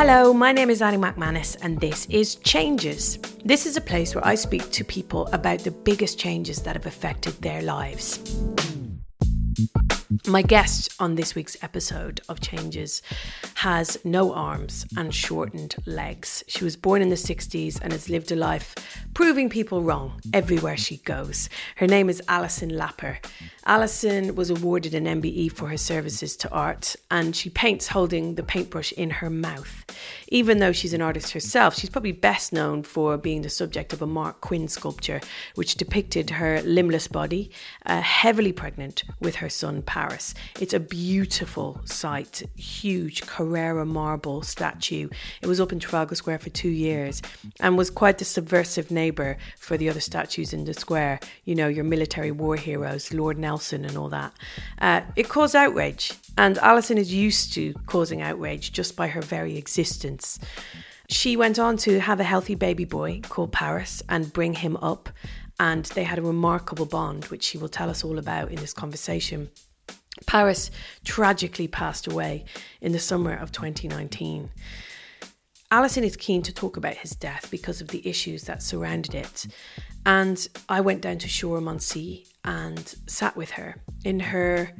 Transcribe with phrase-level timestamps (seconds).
[0.00, 3.18] Hello, my name is Annie Macmanus, and this is Changes.
[3.44, 6.86] This is a place where I speak to people about the biggest changes that have
[6.86, 8.20] affected their lives.
[10.28, 13.02] My guest on this week's episode of Changes
[13.54, 16.44] has no arms and shortened legs.
[16.46, 18.76] She was born in the 60s and has lived a life
[19.14, 21.48] proving people wrong everywhere she goes.
[21.76, 23.18] Her name is Alison Lapper.
[23.68, 28.42] Alison was awarded an MBE for her services to art, and she paints holding the
[28.42, 29.84] paintbrush in her mouth.
[30.28, 34.00] Even though she's an artist herself, she's probably best known for being the subject of
[34.00, 35.20] a Marc Quinn sculpture,
[35.54, 37.50] which depicted her limbless body,
[37.84, 40.32] uh, heavily pregnant with her son Paris.
[40.58, 45.10] It's a beautiful sight, huge Carrara marble statue.
[45.42, 47.20] It was up in Trafalgar Square for two years
[47.60, 51.20] and was quite the subversive neighbour for the other statues in the square.
[51.44, 54.32] You know, your military war heroes, Lord Nelson Nelson and all that.
[54.80, 59.56] Uh, it caused outrage, and Alison is used to causing outrage just by her very
[59.56, 60.38] existence.
[61.08, 65.08] She went on to have a healthy baby boy called Paris and bring him up,
[65.58, 68.72] and they had a remarkable bond, which she will tell us all about in this
[68.72, 69.50] conversation.
[70.26, 70.70] Paris
[71.04, 72.44] tragically passed away
[72.80, 74.50] in the summer of 2019.
[75.72, 79.48] Alison is keen to talk about his death because of the issues that surrounded it.
[80.08, 84.72] And I went down to Shoreham on Sea and sat with her in her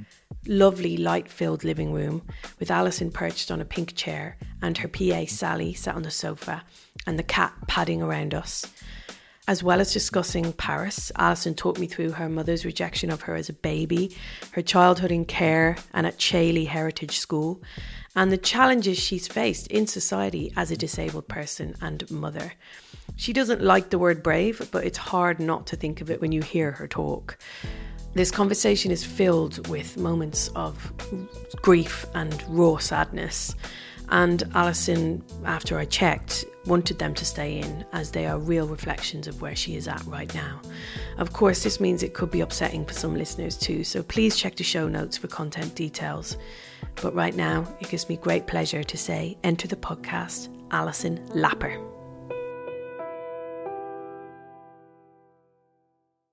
[0.46, 2.22] lovely light filled living room
[2.58, 6.64] with Alison perched on a pink chair and her PA Sally sat on the sofa
[7.06, 8.64] and the cat padding around us.
[9.46, 13.50] As well as discussing Paris, Alison talked me through her mother's rejection of her as
[13.50, 14.16] a baby,
[14.52, 17.60] her childhood in care and at Chailey Heritage School,
[18.16, 22.54] and the challenges she's faced in society as a disabled person and mother.
[23.18, 26.30] She doesn't like the word brave, but it's hard not to think of it when
[26.30, 27.36] you hear her talk.
[28.14, 30.92] This conversation is filled with moments of
[31.60, 33.56] grief and raw sadness.
[34.10, 39.26] And Alison, after I checked, wanted them to stay in as they are real reflections
[39.26, 40.60] of where she is at right now.
[41.18, 44.54] Of course, this means it could be upsetting for some listeners too, so please check
[44.54, 46.36] the show notes for content details.
[47.02, 51.97] But right now, it gives me great pleasure to say, enter the podcast, Alison Lapper.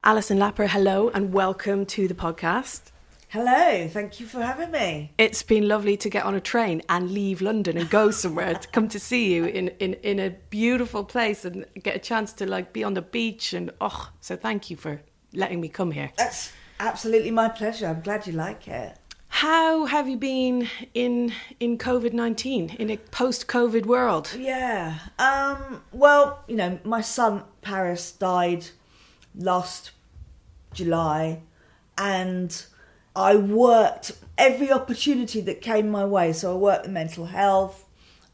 [0.08, 2.92] Alison Lapper, hello and welcome to the podcast.
[3.30, 5.12] Hello, thank you for having me.
[5.18, 8.68] It's been lovely to get on a train and leave London and go somewhere to
[8.68, 12.46] come to see you in, in, in a beautiful place and get a chance to
[12.46, 15.02] like be on the beach and oh, so thank you for
[15.34, 16.12] letting me come here.
[16.20, 17.88] That's absolutely my pleasure.
[17.88, 18.96] I'm glad you like it.
[19.30, 24.36] How have you been in in COVID nineteen in a post COVID world?
[24.38, 25.00] Yeah.
[25.18, 28.68] Um, well, you know, my son Paris died
[29.38, 29.92] last
[30.76, 31.42] July,
[31.98, 32.66] and
[33.16, 36.34] I worked every opportunity that came my way.
[36.34, 37.86] So I worked in mental health,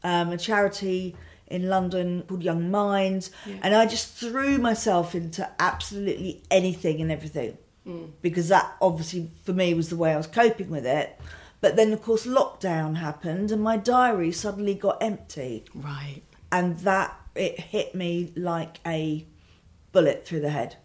[0.02, 1.16] um, a charity
[1.46, 3.56] in London called Young Minds, yeah.
[3.62, 8.10] and I just threw myself into absolutely anything and everything mm.
[8.22, 11.18] because that obviously for me was the way I was coping with it.
[11.60, 15.64] But then, of course, lockdown happened, and my diary suddenly got empty.
[15.74, 16.22] Right.
[16.50, 19.26] And that it hit me like a
[19.92, 20.76] bullet through the head.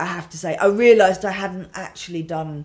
[0.00, 0.56] I have to say.
[0.56, 2.64] I realised I hadn't actually done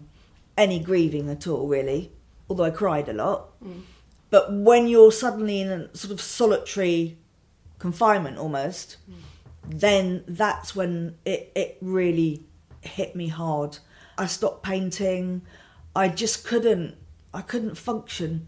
[0.58, 2.12] any grieving at all, really,
[2.50, 3.62] although I cried a lot.
[3.62, 3.82] Mm.
[4.30, 7.18] But when you're suddenly in a sort of solitary
[7.78, 9.16] confinement almost, mm.
[9.68, 12.46] then that's when it, it really
[12.82, 13.80] hit me hard.
[14.18, 15.42] I stopped painting.
[15.96, 16.96] I just couldn't
[17.34, 18.48] I couldn't function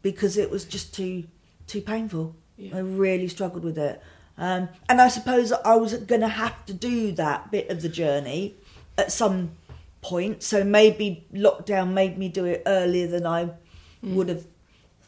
[0.00, 1.24] because it was just too
[1.66, 2.36] too painful.
[2.56, 2.76] Yeah.
[2.76, 4.00] I really struggled with it.
[4.38, 7.88] Um, and I suppose I was going to have to do that bit of the
[7.88, 8.54] journey
[8.96, 9.52] at some
[10.00, 10.42] point.
[10.42, 14.14] So maybe lockdown made me do it earlier than I mm.
[14.14, 14.46] would have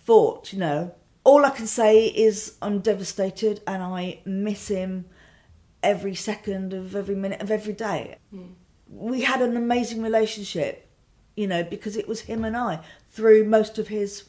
[0.04, 0.94] thought, you know.
[1.22, 5.04] All I can say is I'm devastated and I miss him
[5.82, 8.16] every second of every minute of every day.
[8.34, 8.54] Mm.
[8.90, 10.88] We had an amazing relationship,
[11.36, 12.80] you know, because it was him and I
[13.10, 14.24] through most of his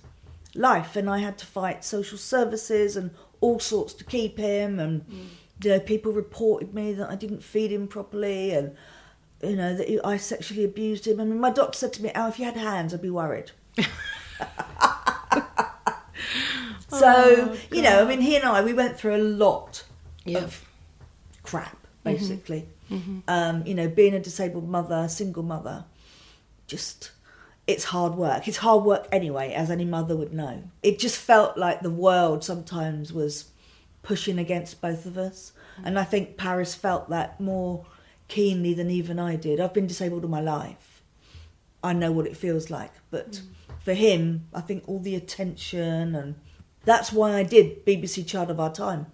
[0.53, 3.11] life, and I had to fight social services and
[3.41, 5.25] all sorts to keep him, and mm.
[5.63, 8.75] you know people reported me that I didn't feed him properly, and
[9.43, 11.19] you know that I sexually abused him.
[11.19, 13.51] I mean, my doctor said to me, "Oh, if you had hands, I'd be worried."
[16.87, 19.83] so you know, I mean, he and I we went through a lot
[20.25, 20.39] Yeah.
[20.39, 20.65] of
[21.43, 22.67] crap, basically.
[23.29, 25.85] Um, you know, being a disabled mother, single mother,
[26.67, 27.11] just
[27.67, 28.47] it's hard work.
[28.47, 30.63] It's hard work anyway, as any mother would know.
[30.83, 33.49] It just felt like the world sometimes was
[34.03, 35.85] pushing against both of us, mm.
[35.85, 37.85] and I think Paris felt that more
[38.27, 39.59] keenly than even I did.
[39.59, 41.03] I've been disabled all my life.
[41.83, 43.41] I know what it feels like, but mm.
[43.79, 46.35] for him, I think all the attention and
[46.83, 49.07] that's why I did BBC Child of Our Time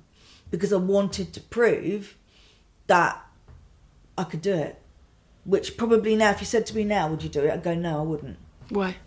[0.52, 2.18] because I wanted to prove
[2.88, 3.22] that
[4.18, 4.82] I could do it.
[5.48, 7.52] Which probably now, if you said to me now, would you do it?
[7.52, 8.38] I'd go, no, I wouldn't.
[8.68, 8.98] Why?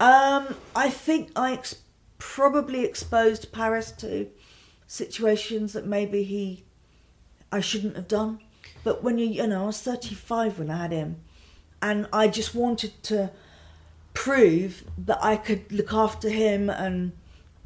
[0.00, 1.76] Um, I think I ex-
[2.18, 4.28] probably exposed Paris to
[4.88, 6.64] situations that maybe he,
[7.52, 8.40] I shouldn't have done.
[8.82, 11.20] But when you, you know, I was 35 when I had him,
[11.80, 13.30] and I just wanted to
[14.14, 17.12] prove that I could look after him and,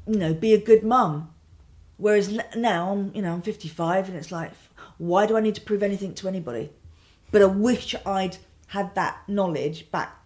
[0.07, 1.31] you know, be a good mum.
[1.97, 4.53] Whereas now, I'm, you know, I'm 55, and it's like,
[4.99, 6.69] why do I need to prove anything to anybody?
[7.33, 8.37] But I wish I'd
[8.69, 10.17] had that knowledge back,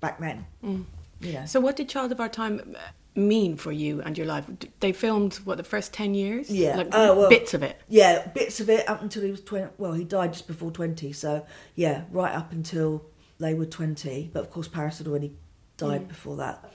[0.00, 0.46] back then.
[0.62, 1.44] You know.
[1.46, 2.80] So, what did Child of Our Time uh,
[3.18, 4.44] mean for you and your life?
[4.80, 6.76] They filmed what the first ten years, Yeah.
[6.76, 7.80] like Oh, well- bits of it.
[7.88, 9.68] Yeah, bits of it up until he was 20.
[9.78, 13.04] Well, he died just before 20, so yeah, right up until
[13.38, 14.30] they were 20.
[14.32, 15.36] But of course, Paris had already
[15.76, 16.70] died before that.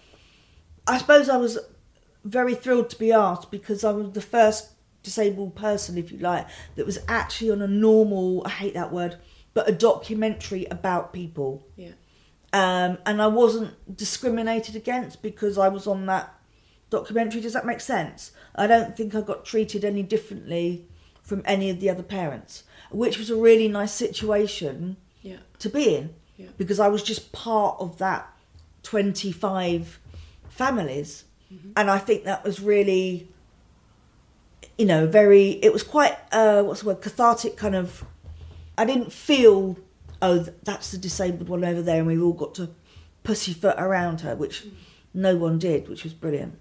[0.88, 1.60] I suppose I was
[2.24, 4.70] very thrilled to be asked because I was the first
[5.04, 9.18] disabled person, if you like, that was actually on a normal, I hate that word,
[9.54, 11.92] but a documentary about people Yeah.
[12.54, 16.34] um, and I wasn't discriminated against because I was on that
[16.90, 17.42] documentary.
[17.42, 18.32] Does that make sense?
[18.56, 20.88] I don't think I got treated any differently
[21.22, 25.38] from any of the other parents, which was a really nice situation Yeah.
[25.60, 26.48] to be in Yeah.
[26.58, 28.28] because I was just part of that
[28.84, 30.00] 25
[30.50, 31.26] families.
[31.76, 33.28] And I think that was really,
[34.78, 38.06] you know, very, it was quite, uh, what's the word, cathartic kind of,
[38.78, 39.78] I didn't feel,
[40.22, 42.70] oh, that's the disabled one over there and we all got to
[43.24, 44.66] pussyfoot around her, which
[45.14, 46.58] no one did, which was brilliant.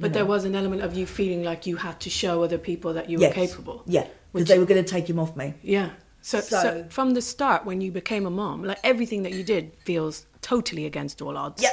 [0.00, 2.94] But there was an element of you feeling like you had to show other people
[2.94, 3.82] that you were capable.
[3.86, 5.54] Yeah, because they were going to take him off me.
[5.62, 5.90] Yeah.
[6.20, 9.44] So, so, So- from the start, when you became a mom, like everything that you
[9.44, 11.62] did feels totally against all odds.
[11.62, 11.70] Yeah.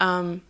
[0.00, 0.42] Um,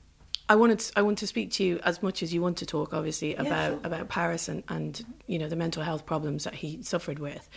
[0.49, 2.67] I wanted to, I want to speak to you as much as you want to
[2.67, 3.81] talk, obviously, about sure.
[3.83, 7.49] about Paris and, and you know the mental health problems that he suffered with.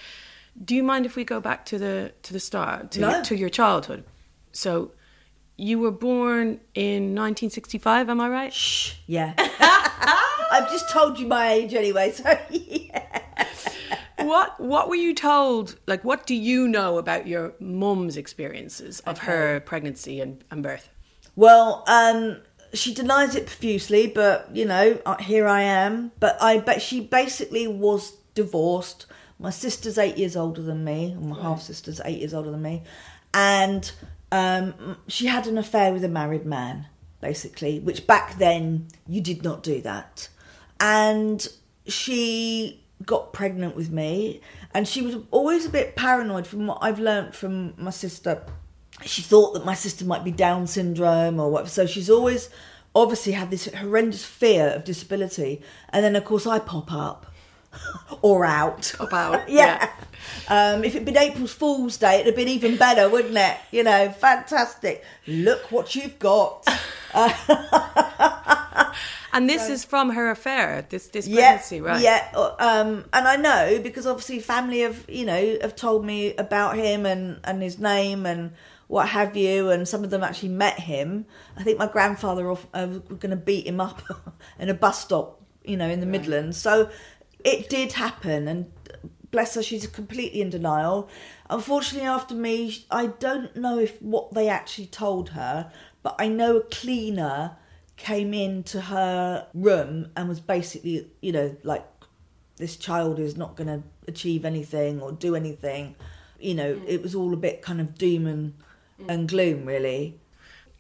[0.64, 3.10] Do you mind if we go back to the to the start to No.
[3.12, 4.04] your, to your childhood?
[4.52, 4.92] So,
[5.56, 8.54] you were born in 1965, am I right?
[8.54, 9.34] Shh, yeah.
[10.52, 13.24] I've just told you my age anyway, so yeah.
[14.18, 19.20] what what were you told like what do you know about your mum's experiences of
[19.20, 20.90] her pregnancy and, and birth
[21.36, 22.38] Well, um,
[22.74, 26.12] she denies it profusely, but you know, uh, here I am.
[26.20, 29.06] But I bet she basically was divorced.
[29.40, 32.62] My sister's eight years older than me, and my half sister's eight years older than
[32.62, 32.84] me,
[33.34, 33.92] and
[34.32, 36.88] um, she had an affair with a married man,
[37.22, 37.80] basically.
[37.80, 40.30] Which back then you did not do that,
[40.80, 41.48] and
[41.86, 44.42] she got pregnant with me,
[44.74, 48.44] and she was always a bit paranoid from what I've learnt from my sister
[49.06, 51.70] she thought that my sister might be Down syndrome or whatever.
[51.70, 52.50] So she's always
[52.96, 55.62] obviously had this horrendous fear of disability.
[55.90, 57.27] And then, of course, I pop up
[58.22, 58.94] or out.
[59.00, 59.36] About.
[59.36, 59.90] out, yeah.
[60.50, 63.58] Um, if it'd been April's Fool's Day, it'd have been even better, wouldn't it?
[63.72, 65.04] You know, fantastic.
[65.26, 66.68] Look what you've got.
[69.34, 73.28] and this is from her affair this this yeah, pregnancy right Yeah, uh, um, and
[73.28, 77.62] I know because obviously family have you know have told me about him and and
[77.62, 78.52] his name and
[78.88, 81.26] what have you, and some of them actually met him.
[81.58, 84.02] I think my grandfather off, uh, was going to beat him up
[84.60, 86.58] in a bus stop, you know, in the Midlands.
[86.58, 86.90] So
[87.48, 88.72] it did happen, and
[89.32, 91.10] bless her, she's completely in denial.
[91.50, 95.72] Unfortunately, after me, I don't know if what they actually told her,
[96.04, 97.56] but I know a cleaner
[97.96, 101.86] came into her room and was basically, you know, like
[102.58, 105.96] this child is not going to achieve anything or do anything.
[106.40, 106.84] You know, mm.
[106.88, 108.54] it was all a bit kind of doom and,
[109.08, 110.20] and gloom, really.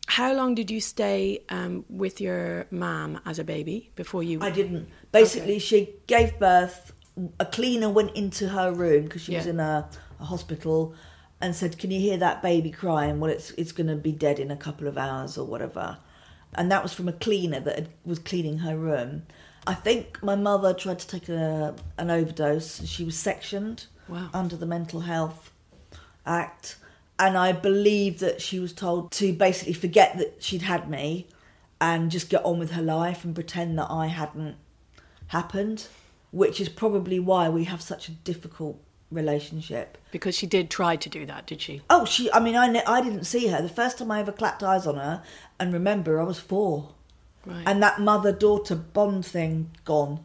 [0.07, 4.49] How long did you stay um, with your mom as a baby before you I
[4.51, 4.87] didn't.
[5.11, 6.93] Basically, she gave birth.
[7.39, 10.93] A cleaner went into her room because she was in a, a hospital,
[11.41, 13.19] and said, "Can you hear that baby crying?
[13.19, 15.97] Well, it's it's going to be dead in a couple of hours or whatever."
[16.55, 19.23] And that was from a cleaner that was cleaning her room.
[19.67, 22.85] I think my mother tried to take a, an overdose.
[22.87, 24.29] She was sectioned Wow.
[24.33, 25.51] under the Mental Health
[26.25, 26.77] Act,
[27.19, 31.27] and I believe that she was told to basically forget that she'd had me
[31.81, 34.55] and just get on with her life and pretend that I hadn't
[35.27, 35.88] happened,
[36.31, 38.79] which is probably why we have such a difficult
[39.12, 39.97] relationship.
[40.12, 41.81] Because she did try to do that, did she?
[41.89, 42.31] Oh, she.
[42.31, 43.62] I mean, I I didn't see her.
[43.62, 45.24] The first time I ever clapped eyes on her,
[45.59, 46.89] and remember, I was four,
[47.45, 47.63] Right.
[47.65, 50.24] and that mother daughter bond thing gone,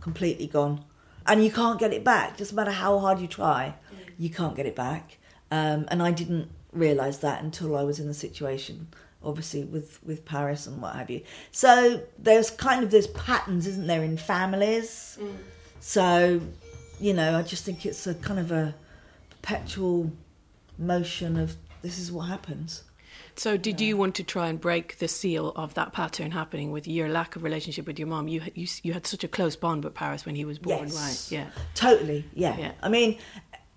[0.00, 0.84] completely gone,
[1.26, 2.36] and you can't get it back.
[2.38, 3.74] Doesn't matter how hard you try,
[4.18, 5.18] you can't get it back.
[5.50, 8.88] Um, and I didn't realise that until I was in the situation,
[9.22, 11.22] obviously with with Paris and what have you.
[11.52, 15.18] So there's kind of there's patterns, isn't there, in families.
[15.80, 16.40] So,
[17.00, 18.74] you know, I just think it's a kind of a
[19.30, 20.10] perpetual
[20.78, 22.84] motion of this is what happens.
[23.36, 26.86] So, did you want to try and break the seal of that pattern happening with
[26.86, 28.28] your lack of relationship with your mom?
[28.28, 30.84] You had- you you had such a close bond with Paris when he was born,
[30.88, 30.94] Yes.
[30.96, 31.32] right?
[31.38, 31.50] Yeah.
[31.74, 32.56] Totally, yeah.
[32.56, 32.72] Yeah.
[32.80, 33.18] I mean,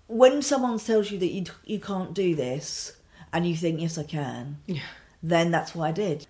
[0.08, 2.92] when someone tells you that you you can't do this,
[3.32, 4.80] and you think yes I can, Yeah.
[5.22, 6.26] then that's what I did.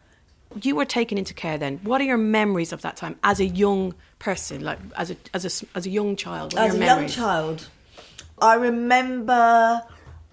[0.63, 1.79] You were taken into care then.
[1.83, 5.45] What are your memories of that time as a young person, like as a as
[5.45, 6.55] a as a young child?
[6.57, 7.69] As a young child,
[8.41, 9.83] I remember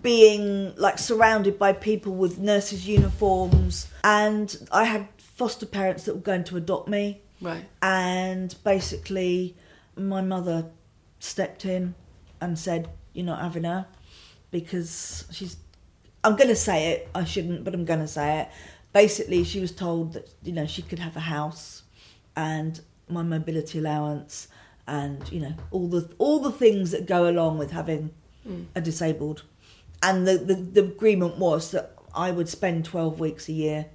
[0.02, 6.22] being like surrounded by people with nurses' uniforms, and I had foster parents that were
[6.22, 7.22] going to adopt me.
[7.42, 7.66] Right.
[7.82, 9.56] And basically,
[9.98, 10.68] my mother
[11.20, 11.96] stepped in
[12.40, 13.88] and said, You're not having her
[14.52, 15.58] because she's.
[16.24, 18.50] I'm going to say it, I shouldn't, but I'm going to say it.
[18.94, 21.84] Basically, she was told that, you know, she could have a house
[22.36, 24.48] and my mobility allowance
[24.88, 28.12] and, you know, all the all the things that go along with having
[28.44, 28.64] hmm.
[28.74, 29.44] a disabled.
[30.02, 33.86] And the, the, the agreement was that I would spend 12 weeks a year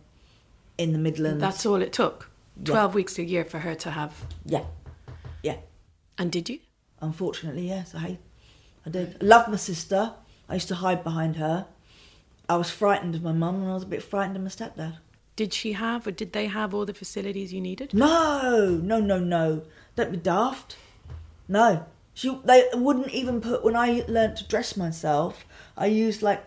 [0.80, 1.40] in the Midlands.
[1.40, 2.30] That's all it took.
[2.56, 2.64] Yeah.
[2.72, 4.14] Twelve weeks a year for her to have.
[4.44, 4.64] Yeah.
[5.42, 5.56] Yeah.
[6.18, 6.58] And did you?
[7.00, 8.18] Unfortunately, yes, I
[8.90, 9.16] I did.
[9.22, 10.14] I loved my sister.
[10.48, 11.66] I used to hide behind her.
[12.48, 14.96] I was frightened of my mum and I was a bit frightened of my stepdad.
[15.36, 17.94] Did she have or did they have all the facilities you needed?
[17.94, 19.62] No, no, no, no.
[19.94, 20.76] Don't be daft.
[21.46, 21.86] No.
[22.14, 26.46] She, they wouldn't even put, when I learnt to dress myself, I used like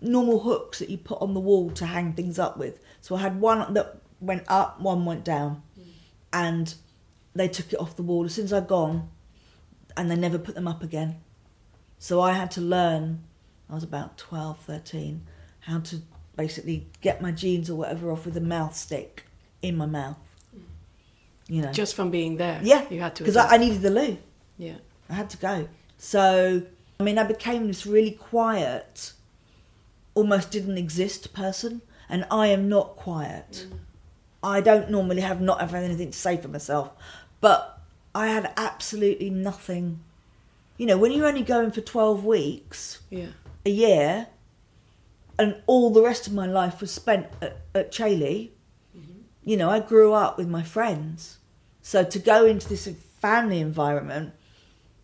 [0.00, 2.78] normal hooks that you put on the wall to hang things up with.
[3.00, 5.62] So I had one that went up, one went down.
[6.32, 6.72] And
[7.34, 9.10] they took it off the wall as soon as I'd gone,
[9.96, 11.16] and they never put them up again.
[12.00, 13.22] So I had to learn,
[13.68, 15.26] I was about 12, 13,
[15.60, 16.00] how to
[16.34, 19.26] basically get my jeans or whatever off with a mouth stick
[19.60, 20.16] in my mouth.
[21.46, 21.72] You know.
[21.72, 22.58] Just from being there.
[22.64, 22.86] yeah.
[22.90, 23.54] You had to Because I.
[23.54, 24.16] I needed the loo.
[24.56, 24.76] Yeah.
[25.10, 25.68] I had to go.
[25.98, 26.62] So,
[26.98, 29.12] I mean, I became this really quiet,
[30.14, 33.66] almost didn't exist person, and I am not quiet.
[33.68, 33.78] Mm.
[34.42, 36.92] I don't normally have not have anything to say for myself,
[37.42, 37.78] but
[38.14, 40.00] I had absolutely nothing.
[40.80, 43.32] You know, when you're only going for twelve weeks Yeah.
[43.66, 44.28] a year,
[45.38, 48.52] and all the rest of my life was spent at, at Chailey.
[49.44, 51.36] You know, I grew up with my friends,
[51.82, 52.88] so to go into this
[53.20, 54.32] family environment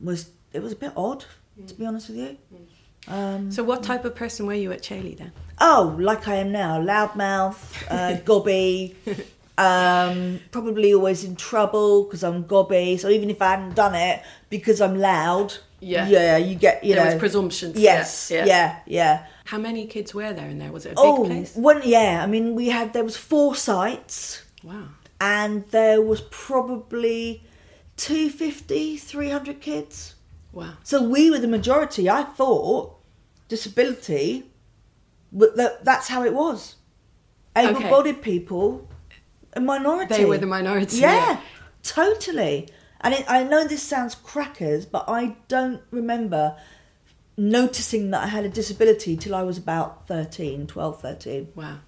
[0.00, 1.26] was it was a bit odd,
[1.66, 2.38] to be honest with you.
[3.09, 5.33] Um, So what type of person were you at Chailey then?
[5.61, 8.97] oh, like I am now, loudmouth, uh, gobby,
[9.59, 12.97] um, probably always in trouble because I'm gobby.
[12.97, 16.09] So even if I hadn't done it because I'm loud, Yeah.
[16.09, 17.76] yeah, you get you there know was presumptions.
[17.78, 18.47] Yes, Yeah.
[18.47, 19.26] yeah, yeah.
[19.45, 20.73] How many kids were there in there?
[20.73, 21.54] Was it a big Oh, place?
[21.54, 22.23] one, yeah.
[22.23, 24.88] I mean, we had there was four sites, Wow.
[25.21, 27.45] and there was probably
[27.97, 30.14] 250, 300 kids.
[30.52, 30.75] Wow.
[30.83, 32.09] So we were the majority.
[32.09, 32.97] I thought
[33.49, 34.50] disability,
[35.33, 36.76] but that, that's how it was.
[37.54, 38.88] Able-bodied people,
[39.52, 40.14] a minority.
[40.16, 41.40] They were the minority, Yeah, yeah.
[41.83, 42.68] totally.
[43.00, 46.57] And it, I know this sounds crackers, but I don't remember
[47.37, 51.79] noticing that I had a disability till I was about 13, 12, 13 Wow.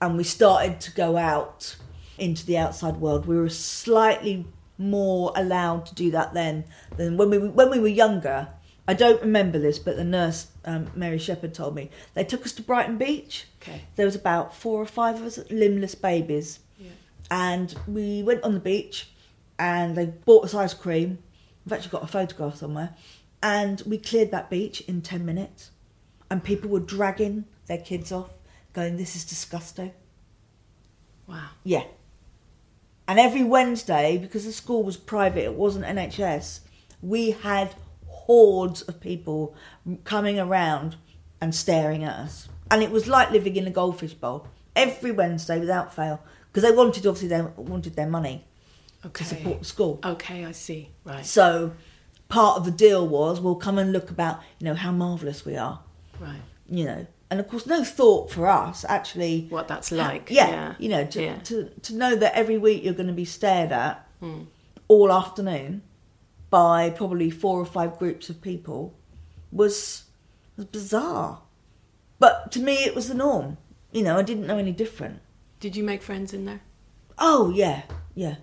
[0.00, 1.76] and we started to go out
[2.16, 3.26] into the outside world.
[3.26, 4.46] We were slightly
[4.78, 6.64] more allowed to do that then
[6.96, 8.48] than when we when we were younger.
[8.86, 12.52] I don't remember this, but the nurse um, Mary Shepherd told me they took us
[12.52, 13.46] to Brighton Beach.
[13.62, 13.82] Okay.
[13.96, 16.90] There was about four or five of us, limbless babies, Yeah.
[17.30, 19.08] and we went on the beach,
[19.58, 21.18] and they bought us ice cream.
[21.66, 22.94] I've actually got a photograph somewhere,
[23.42, 25.70] and we cleared that beach in ten minutes,
[26.30, 28.30] and people were dragging their kids off,
[28.72, 29.92] going, "This is disgusting."
[31.26, 31.48] Wow.
[31.62, 31.84] Yeah.
[33.06, 36.60] And every Wednesday, because the school was private, it wasn't NHS,
[37.02, 37.74] we had
[38.06, 39.54] hordes of people
[40.04, 40.96] coming around
[41.40, 42.48] and staring at us.
[42.70, 46.22] And it was like living in a goldfish bowl every Wednesday without fail.
[46.50, 48.46] Because they wanted, obviously, they wanted their money
[49.06, 49.24] Okay.
[49.24, 50.00] to support the school.
[50.04, 50.90] Okay, I see.
[51.04, 51.24] Right.
[51.26, 51.72] So
[52.28, 55.56] part of the deal was we'll come and look about, you know, how marvellous we
[55.56, 55.80] are
[56.20, 56.40] Right.
[56.68, 57.06] you know.
[57.30, 59.46] and of course, no thought for us actually.
[59.50, 60.30] What that's like.
[60.30, 60.74] Yeah, Yeah.
[60.78, 61.38] you know, to, Yeah.
[61.40, 64.42] to to know that every week you're going to be stared at Hmm.
[64.88, 65.82] all afternoon
[66.50, 68.94] by probably four or five groups of people
[69.50, 70.04] was
[70.56, 71.40] was bizarre.
[72.20, 73.56] But to me, it was the norm.
[73.92, 75.20] You know, I didn't know any different.
[75.60, 76.60] Did you make friends in there?
[77.18, 77.82] Oh yeah,
[78.14, 78.36] yeah.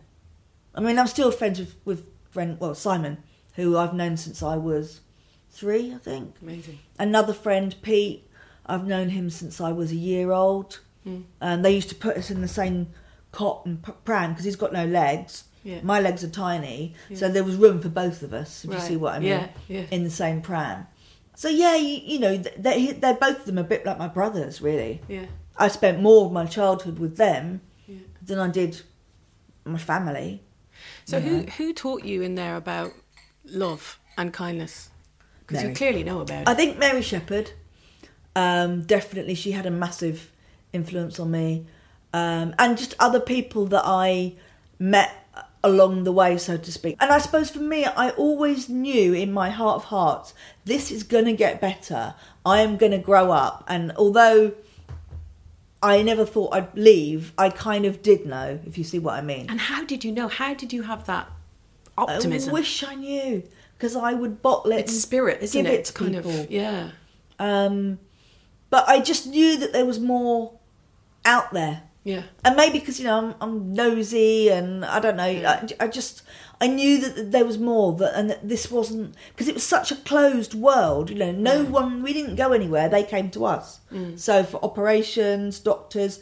[0.76, 3.18] I mean, I'm still friends with with friend well Simon,
[3.56, 5.02] who I've known since I was
[5.50, 6.36] three, I think.
[6.42, 6.80] Amazing.
[6.98, 8.28] Another friend, Pete,
[8.66, 10.80] I've known him since I was a year old.
[11.04, 11.22] Hmm.
[11.42, 12.88] And they used to put us in the same
[13.32, 15.46] cot and pram because he's got no legs.
[15.64, 15.80] Yeah.
[15.84, 18.66] My legs are tiny, so there was room for both of us.
[18.66, 19.86] If you see what I mean, Yeah, yeah.
[19.92, 20.88] in the same pram.
[21.36, 24.62] So yeah, you, you know, they they're both of them a bit like my brothers,
[24.62, 25.02] really.
[25.08, 25.26] Yeah.
[25.58, 27.98] I spent more of my childhood with them Yeah.
[28.24, 28.82] than I did
[29.66, 30.42] my family.
[31.06, 32.94] So who who taught you in there about
[33.46, 34.90] love and kindness?
[35.46, 36.48] Because you clearly know about it.
[36.48, 37.52] I think Mary Shepherd,
[38.36, 40.32] um, definitely, she had a massive
[40.72, 41.66] influence on me,
[42.14, 44.36] um, and just other people that I
[44.80, 45.12] met
[45.64, 46.96] along the way, so to speak.
[47.00, 50.34] And I suppose for me, I always knew in my heart of hearts,
[50.66, 52.16] this is going to get better.
[52.46, 54.54] I am going to grow up, and although
[55.84, 59.22] I never thought I'd leave, I kind of did know, if you see what I
[59.22, 59.48] mean.
[59.50, 60.28] And how did you know?
[60.28, 61.28] How did you have that
[61.98, 62.52] optimism?
[62.52, 63.44] I wish I knew
[63.78, 64.82] because I would bottle it.
[64.82, 65.92] it's spirit, isn't it?
[65.96, 66.32] kind people.
[66.32, 66.92] of yeah.
[67.40, 67.98] Um,
[68.70, 70.54] but I just knew that there was more
[71.26, 71.84] out there.
[72.04, 72.24] Yeah.
[72.44, 76.24] And maybe because, you know, I'm, I'm nosy and I don't know, I, I just,
[76.60, 79.92] I knew that there was more that, and that this wasn't, because it was such
[79.92, 83.82] a closed world, you know, no one, we didn't go anywhere, they came to us.
[84.18, 86.22] So for operations, doctors,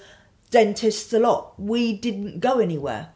[0.52, 3.10] dentists, a lot, we didn't go anywhere.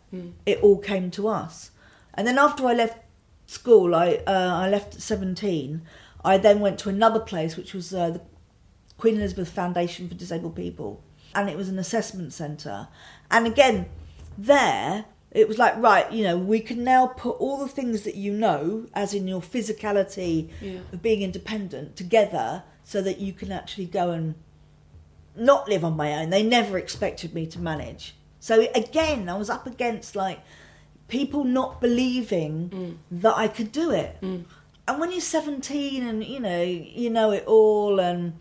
[0.45, 1.71] It all came to us.
[2.13, 2.99] And then after I left
[3.47, 4.31] school, I, uh,
[4.63, 5.81] I left at 17,
[6.23, 8.21] I then went to another place, which was uh, the
[8.97, 11.03] Queen Elizabeth Foundation for Disabled People,
[11.35, 12.87] and it was an assessment centre.
[13.31, 13.87] And again,
[14.37, 18.15] there it was like, right, you know, we can now put all the things that
[18.15, 20.79] you know, as in your physicality Yeah.
[20.91, 24.35] of being independent, together so that you can actually go and
[25.35, 26.29] not live on my own.
[26.29, 28.15] They never expected me to manage.
[28.39, 30.39] So again, I was up against like
[31.07, 32.97] people not believing mm.
[33.21, 34.17] that I could do it.
[34.21, 34.45] Mm.
[34.87, 38.33] And when you're 17 and you know, you know it all and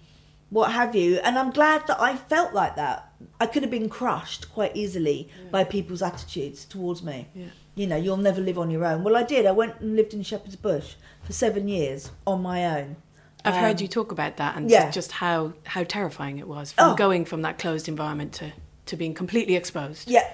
[0.52, 3.08] what have you, and I'm glad that I felt like that.
[3.40, 7.28] I could have been crushed quite easily by people's attitudes towards me.
[7.34, 7.46] Yeah.
[7.74, 9.02] You know, you'll never live on your own.
[9.02, 9.46] Well, I did.
[9.46, 12.96] I went and lived in Shepherd's Bush for seven years on my own.
[13.44, 14.90] I've Um, heard you talk about that and yeah.
[14.90, 16.94] just, how, how terrifying it was from Oh.
[16.94, 18.52] going from that closed environment to,
[18.86, 20.10] to being completely exposed.
[20.10, 20.28] Yeah,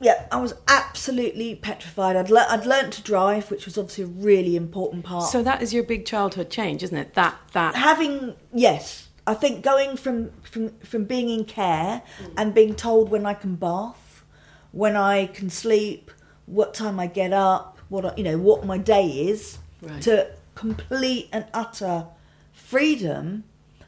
[0.00, 0.24] yeah.
[0.32, 2.16] I was absolutely petrified.
[2.16, 5.30] I'd le- I'd learnt to drive, which was obviously a really important part.
[5.30, 7.14] So that is your big childhood change, isn't it?
[7.14, 12.32] That that having yes, I think going from from from being in care mm.
[12.38, 14.24] and being told when I can bath,
[14.72, 16.10] when I can sleep,
[16.46, 20.02] what time I get up, what I, you know, what my day is, Right.
[20.02, 22.06] to complete and utter
[22.52, 23.44] freedom.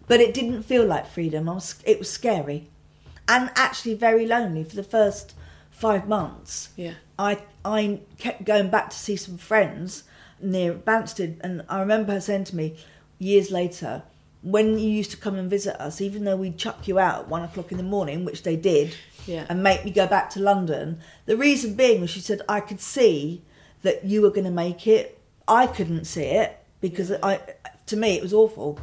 [0.06, 1.48] But it didn't feel like freedom.
[1.48, 2.68] I was, it was scary,
[3.26, 5.34] and actually very lonely for the first
[5.70, 6.68] five months.
[6.76, 6.94] Yeah.
[7.18, 10.04] I I kept going back to see some friends
[10.40, 12.76] near Banstead, and I remember her saying to me
[13.18, 14.02] years later,
[14.42, 17.28] when you used to come and visit us, even though we'd chuck you out at
[17.28, 18.94] one o'clock in the morning, which they did,
[19.26, 19.44] Yeah.
[19.48, 22.80] and make me go back to London, the reason being was she said I could
[22.80, 23.42] see
[23.82, 25.18] that you were going to make it.
[25.46, 27.40] I couldn't see it because I,
[27.86, 28.78] to me, it was awful.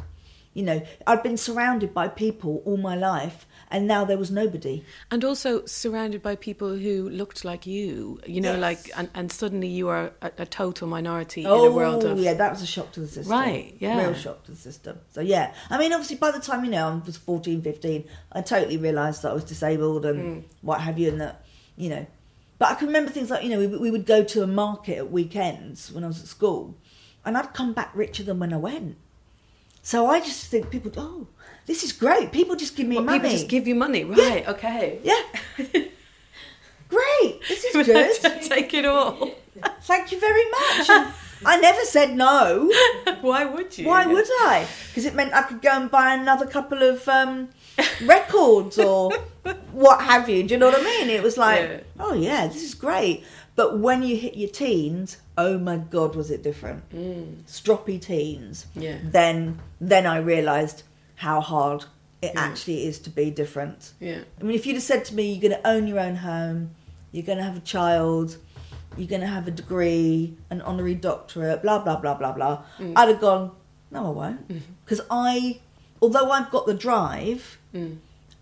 [0.54, 4.84] You know, I'd been surrounded by people all my life, and now there was nobody.
[5.10, 8.60] and also surrounded by people who looked like you, you know, Yes.
[8.60, 12.18] like and, and suddenly you are a, a total minority Oh, in a world of
[12.18, 13.30] yeah, that was a shock to the system.
[13.32, 13.98] Right, yeah.
[14.00, 14.98] Real shock to the system.
[15.12, 15.52] So, yeah.
[15.70, 19.22] I mean, obviously, by the time, you know, I was 14, 15, I totally realised
[19.22, 20.48] that I was disabled and Hmm.
[20.62, 21.44] what have you, and that,
[21.76, 22.06] you know.
[22.58, 24.96] But I can remember things like, you know, we, we would go to a market
[24.98, 26.74] at weekends when I was at school,
[27.24, 28.96] and I'd come back richer than when I went.
[29.82, 31.26] So I just think people, oh,
[31.68, 32.32] this is great.
[32.32, 33.18] People just give me Well, money.
[33.20, 34.48] people just give you money, right?
[34.48, 34.98] Okay.
[35.04, 35.22] yeah.
[36.88, 37.40] great.
[37.48, 38.42] This is good.
[38.48, 39.30] take it all.
[39.82, 40.88] Thank you very much.
[41.44, 42.70] I never said no.
[43.20, 43.86] Why would you?
[43.86, 44.66] Why would I?
[44.88, 47.50] Because it meant I could go and buy another couple of um,
[48.04, 49.12] records or
[49.72, 50.42] what have you.
[50.42, 51.10] Do you know what I mean?
[51.10, 51.80] It was like, Yeah.
[52.00, 53.24] oh yeah, this is great.
[53.56, 56.88] But when you hit your teens, oh my god, was it different?
[57.46, 58.66] Stroppy teens.
[58.76, 58.82] Mm.
[58.82, 58.96] Yeah.
[59.02, 60.84] Then, then I realised
[61.18, 61.84] how hard
[62.22, 63.92] it actually is to be different.
[64.00, 64.20] Yeah.
[64.40, 66.70] I mean, if you'd have said to me, you're going to own your own home,
[67.12, 68.36] you're going to have a child,
[68.96, 72.92] you're going to have a degree, an honorary doctorate, blah, blah, blah, blah, blah, Mm.
[72.96, 73.52] I'd have gone,
[73.90, 74.48] no, I won't.
[74.84, 75.60] Because I
[76.02, 77.58] although I've got the drive,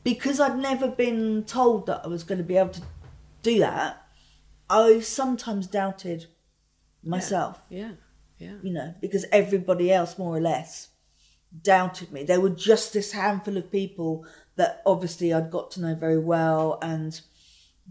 [0.05, 2.83] because I'd never been told that I was going to be able to
[3.43, 4.07] do that,
[4.69, 6.27] I sometimes doubted
[7.05, 7.93] myself, Yeah.
[8.39, 8.57] Yeah.
[8.63, 10.89] you know, because everybody else more or less
[11.63, 12.25] doubted me.
[12.25, 14.25] There were just this handful of people
[14.57, 17.21] that obviously I'd got to know very well and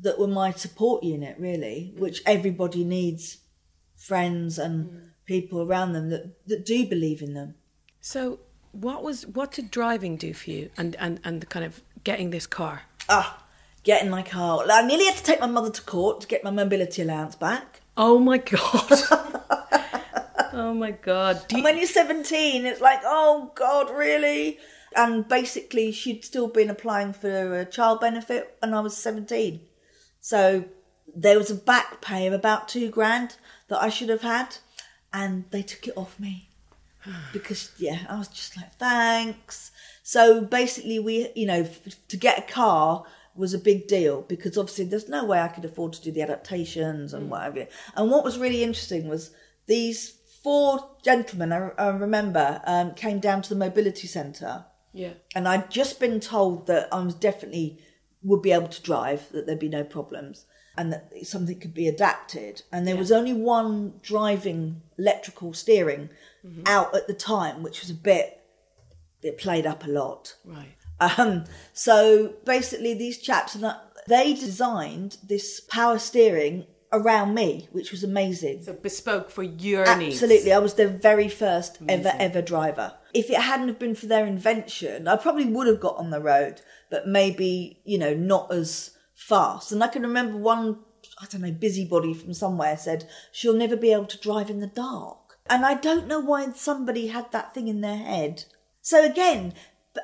[0.01, 3.38] that were my support unit, really, which everybody needs
[3.95, 7.56] friends and people around them that, that do believe in them.
[8.01, 8.39] So,
[8.71, 12.30] what was what did driving do for you, and and and the kind of getting
[12.30, 12.84] this car?
[13.08, 13.43] Ah,
[13.84, 14.65] get in my car.
[14.69, 17.82] I nearly had to take my mother to court to get my mobility allowance back.
[17.97, 18.91] Oh my god!
[20.56, 21.48] oh my god!
[21.48, 24.58] Do And you, when you're 17, it's like, oh God, really?
[24.96, 29.60] And basically, she'd still been applying for a child benefit when I was 17.
[30.22, 30.65] So
[31.13, 33.36] there was a back pay of about two grand
[33.68, 34.58] that I should have had,
[35.13, 36.50] and they took it off me
[37.34, 39.72] because, yeah, I was just like, thanks.
[40.04, 44.58] So basically, we, you know, f- to get a car was a big deal because
[44.58, 47.30] obviously there's no way I could afford to do the adaptations and mm.
[47.30, 47.68] whatever.
[47.96, 49.32] And what was really interesting was
[49.68, 50.13] these
[50.46, 55.14] four gentlemen, I, I remember, um, came down to the mobility centre yeah.
[55.36, 57.80] and I'd just been told that I was definitely
[58.22, 60.46] would be able to drive, that there'd be no problems,
[60.78, 62.62] and that something could be adapted.
[62.72, 66.10] And there was only one driving electrical steering
[66.68, 68.40] out at the time, which was a bit,
[69.24, 70.36] it played up a lot.
[70.46, 70.76] Right.
[71.18, 73.76] Um, so basically, these chaps, and
[74.08, 78.63] they designed this power steering around me, which was amazing.
[78.63, 80.21] So bespoke for your needs.
[80.21, 82.93] Absolutely, I was their very first ever ever driver.
[83.13, 86.21] If it hadn't have been for their invention, I probably would have got on the
[86.21, 89.71] road, but maybe you know not as fast.
[89.71, 90.80] And I can remember one,
[91.19, 94.67] I don't know, busybody from somewhere said she'll never be able to drive in the
[94.67, 98.45] dark, and I don't know why somebody had that thing in their head.
[98.82, 99.54] So again,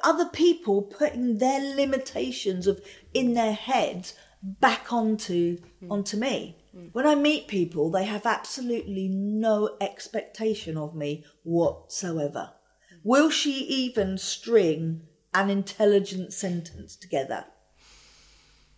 [0.03, 2.81] other people putting their limitations of
[3.13, 5.91] in their heads back onto hmm.
[5.91, 6.57] onto me.
[6.75, 6.93] Mm.
[6.93, 12.53] When I meet people, they have absolutely no expectation of me whatsoever.
[12.93, 12.99] Mm.
[13.03, 15.03] Will she even string
[15.33, 17.45] an intelligent sentence together?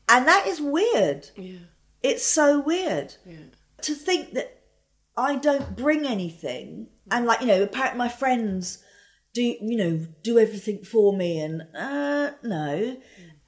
[0.10, 1.30] And that is weird.
[1.36, 1.60] Yeah.
[2.02, 3.38] It's so weird Yeah.
[3.82, 4.62] to think that
[5.16, 7.16] I don't bring anything, mm.
[7.16, 8.80] and like you know, apparently my friends
[9.34, 12.98] do you know do everything for me, and uh, no,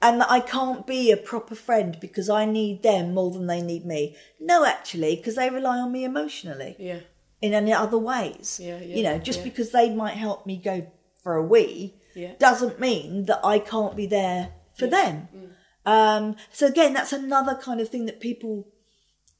[0.02, 3.62] and that I can't be a proper friend because I need them more than they
[3.62, 4.16] need me.
[4.40, 7.00] No, actually, because they rely on me emotionally Yeah.
[7.40, 8.60] in any other ways.
[8.62, 9.44] Yeah, yeah, you know, just yeah.
[9.46, 10.86] because they might help me go
[11.22, 12.34] for a wee Yeah.
[12.38, 15.28] doesn't mean that I can't be there for them.
[15.34, 15.50] Mm.
[15.86, 18.68] Um, so again, that's another kind of thing that people,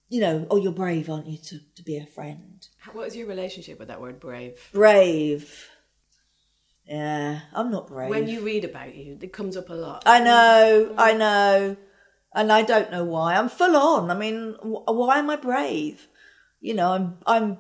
[0.09, 2.67] you know, oh, you're brave, aren't you, to, to be a friend?
[2.93, 4.59] What is your relationship with that word brave?
[4.73, 5.69] Brave.
[6.87, 8.11] Yeah, I'm not brave.
[8.11, 10.05] When you read about you, it comes up a lot.
[10.07, 10.95] I know, mm.
[10.97, 11.77] I know,
[12.35, 13.35] and I don't know why.
[13.35, 14.11] I'm full on.
[14.11, 16.07] I mean, why am I brave?
[16.61, 17.59] You know, I'm I'm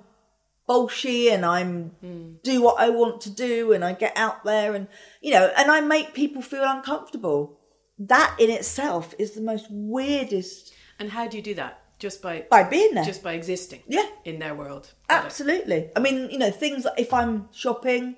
[0.69, 2.43] bolshy and I'm mm.
[2.43, 4.89] do what I want to do and I get out there and
[5.21, 7.59] you know, and I make people feel uncomfortable.
[7.99, 11.81] That in itself is the most weirdest And how do you do that?
[11.99, 13.05] Just by by being there.
[13.05, 13.83] just by existing.
[13.89, 14.07] Yeah.
[14.25, 14.93] In their world.
[15.09, 15.91] Absolutely.
[15.97, 18.17] I mean, you know, things like if I'm shopping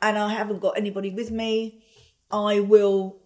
[0.00, 1.82] and I haven't got anybody with me,
[2.30, 3.18] I will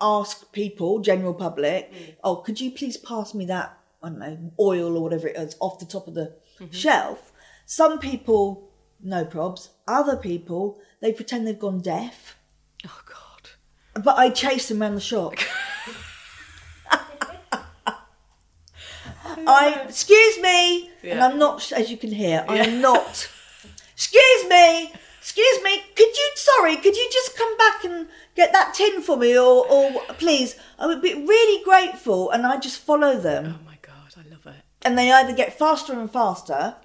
[0.00, 2.14] ask people, general public, mm.
[2.22, 5.56] oh, could you please pass me that, I don't know, oil or whatever it is
[5.60, 6.72] off the top of the mm-hmm.
[6.72, 7.32] shelf?
[7.66, 8.70] Some people,
[9.02, 9.68] no probs.
[9.86, 12.36] Other people, they pretend they've gone deaf.
[12.86, 14.02] Oh God.
[14.04, 15.34] But I chase them around the shop.
[19.46, 23.30] I excuse me, and I'm not, as you can hear, I am not.
[23.94, 24.92] Excuse me,
[25.28, 25.82] excuse me.
[25.94, 29.66] Could you, sorry, could you just come back and get that tin for me, or,
[29.70, 30.56] or please?
[30.78, 34.46] I would be really grateful, and I just follow them, Oh my God, I love
[34.46, 34.62] it.
[34.82, 36.76] and they either get faster and faster,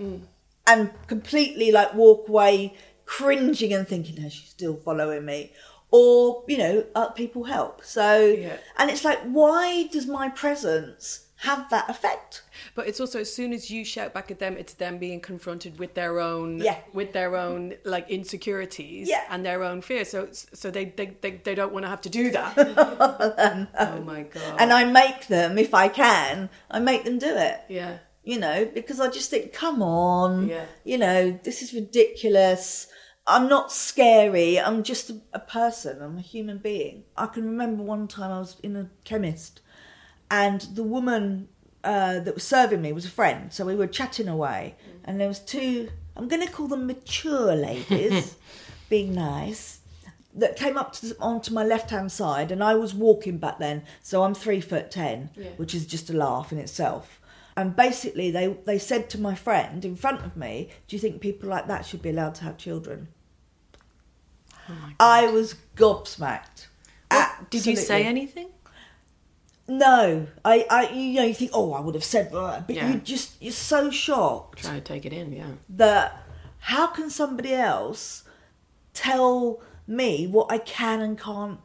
[0.68, 2.74] and completely like walk away
[3.06, 5.54] cringing and thinking, "No, she's still following me,"
[5.92, 7.84] or you know, uh, people help.
[7.86, 8.58] So, Yeah.
[8.78, 12.44] and it's like, why does my presence have that effect?
[12.76, 15.80] But it's also as soon as you shout back at them, it's them being confronted
[15.80, 16.78] with their own, Yeah.
[16.94, 19.24] with their own like insecurities Yeah.
[19.30, 20.10] and their own fears.
[20.10, 22.54] So, so they they, they, they don't want to have to do that.
[23.80, 24.56] oh my god!
[24.60, 27.62] And I make them, if I can, I make them do it.
[27.70, 30.66] yeah, You know, because I just think, come on, Yeah.
[30.84, 32.88] you know, this is ridiculous.
[33.26, 34.60] I'm not scary.
[34.60, 36.02] I'm just a, a person.
[36.02, 37.04] I'm a human being.
[37.16, 39.62] I can remember one time I was in a chemist,
[40.41, 41.48] and the woman
[41.84, 43.41] uh, that was serving me was a friend.
[43.54, 45.89] So we were chatting away, and there was two.
[46.15, 48.36] I'm going to call them mature ladies,
[48.89, 49.80] being nice.
[50.41, 53.58] that came up to the, onto my left hand side, and I was walking back
[53.60, 55.50] then, so I'm three foot ten, Yeah.
[55.58, 57.06] which is just a laugh in itself.
[57.56, 61.22] And basically, they they said to my friend in front of me, "Do you think
[61.22, 63.00] people like that should be allowed to have children?"
[65.00, 66.67] I was gobsmacked.
[67.50, 68.48] Did you say anything?
[69.67, 72.91] No, I, I, you know, you think, oh, I would have said that, but Yeah.
[72.91, 75.52] you just, you're so shocked Try to take it in, yeah.
[75.69, 76.21] that
[76.60, 78.23] how can somebody else
[78.93, 81.60] tell me what I can and can't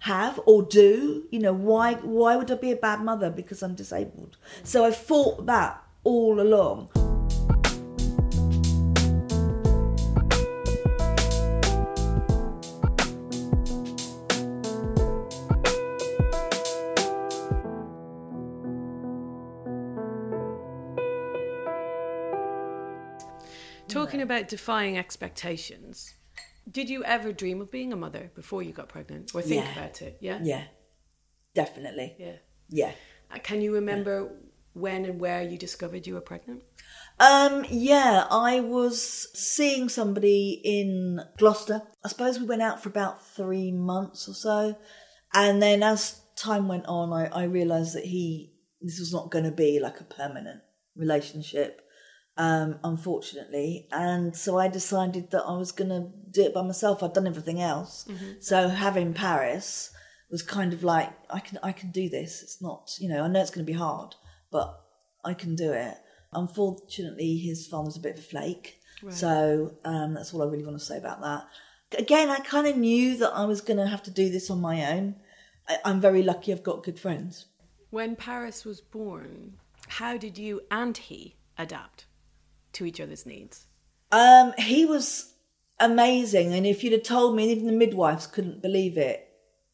[0.00, 1.24] have or do?
[1.30, 4.36] You know, why, why would I be a bad mother because I'm disabled?
[4.62, 6.90] So I fought that all along.
[24.32, 26.14] About defying expectations,
[26.70, 29.72] did you ever dream of being a mother before you got pregnant or think Yeah.
[29.72, 30.16] about it?
[30.20, 30.38] Yeah?
[30.42, 30.64] Yeah,
[31.54, 32.16] definitely.
[32.18, 32.36] Yeah.
[32.68, 32.92] Yeah.
[33.30, 34.30] Uh, Can you remember
[34.74, 36.62] when and where you discovered you were pregnant?
[37.20, 41.82] Um, yeah, I was seeing somebody in Gloucester.
[42.04, 44.76] I suppose we went out for about three months or so.
[45.34, 49.44] And then as time went on, I, I realised that he, this was not going
[49.44, 50.62] to be like a permanent
[50.96, 51.81] relationship,
[52.36, 53.88] um, unfortunately.
[53.92, 57.02] And so I decided that I was going to do it by myself.
[57.02, 58.06] I'd done everything else.
[58.40, 59.92] So having Paris
[60.30, 62.42] was kind of like, I can, I can do this.
[62.42, 64.14] It's not, you know, I know it's going to be hard,
[64.50, 64.80] but
[65.24, 65.94] I can do it.
[66.32, 68.78] Unfortunately, his father's a bit of a flake.
[69.10, 71.44] So um, that's all I really want to say about that.
[71.98, 74.60] Again, I kind of knew that I was going to have to do this on
[74.60, 75.16] my own.
[75.68, 77.46] I, I'm very lucky I've got good friends.
[77.90, 79.54] When Paris was born,
[79.88, 82.06] how did you and he adapt
[82.72, 83.66] to each other's needs?
[84.10, 85.34] Um, he was
[85.80, 89.28] amazing, and if you'd have told me, even the midwives couldn't believe it.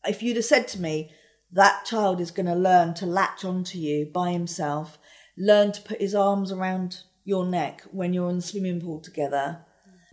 [0.07, 1.11] If you'd have said to me,
[1.53, 4.99] that child is going to learn to latch onto you by himself,
[5.37, 9.65] learn to put his arms around your neck when you're in the swimming pool together.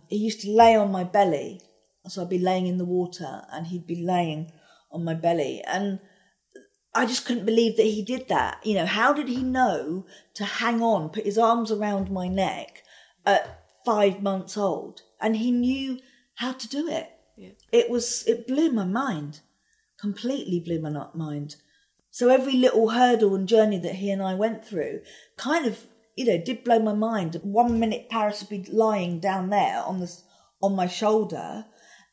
[0.08, 1.60] He used to lay on my belly,
[2.06, 4.52] so I'd be laying in the water, and he'd be laying
[4.90, 6.00] on my belly, and
[6.96, 8.64] I just couldn't believe that he did that.
[8.64, 12.82] You know, how did he know to hang on, put his arms around my neck
[13.26, 15.02] at five months old?
[15.20, 15.98] And he knew
[16.36, 17.10] how to do it.
[17.36, 17.50] Yeah.
[17.70, 19.40] It was, it blew my mind,
[20.00, 21.56] completely blew my mind.
[22.10, 25.02] So every little hurdle and journey that he and I went through
[25.36, 25.84] kind of,
[26.16, 27.38] you know, did blow my mind.
[27.42, 30.10] One minute Paris would be lying down there on the,
[30.62, 31.66] on my shoulder.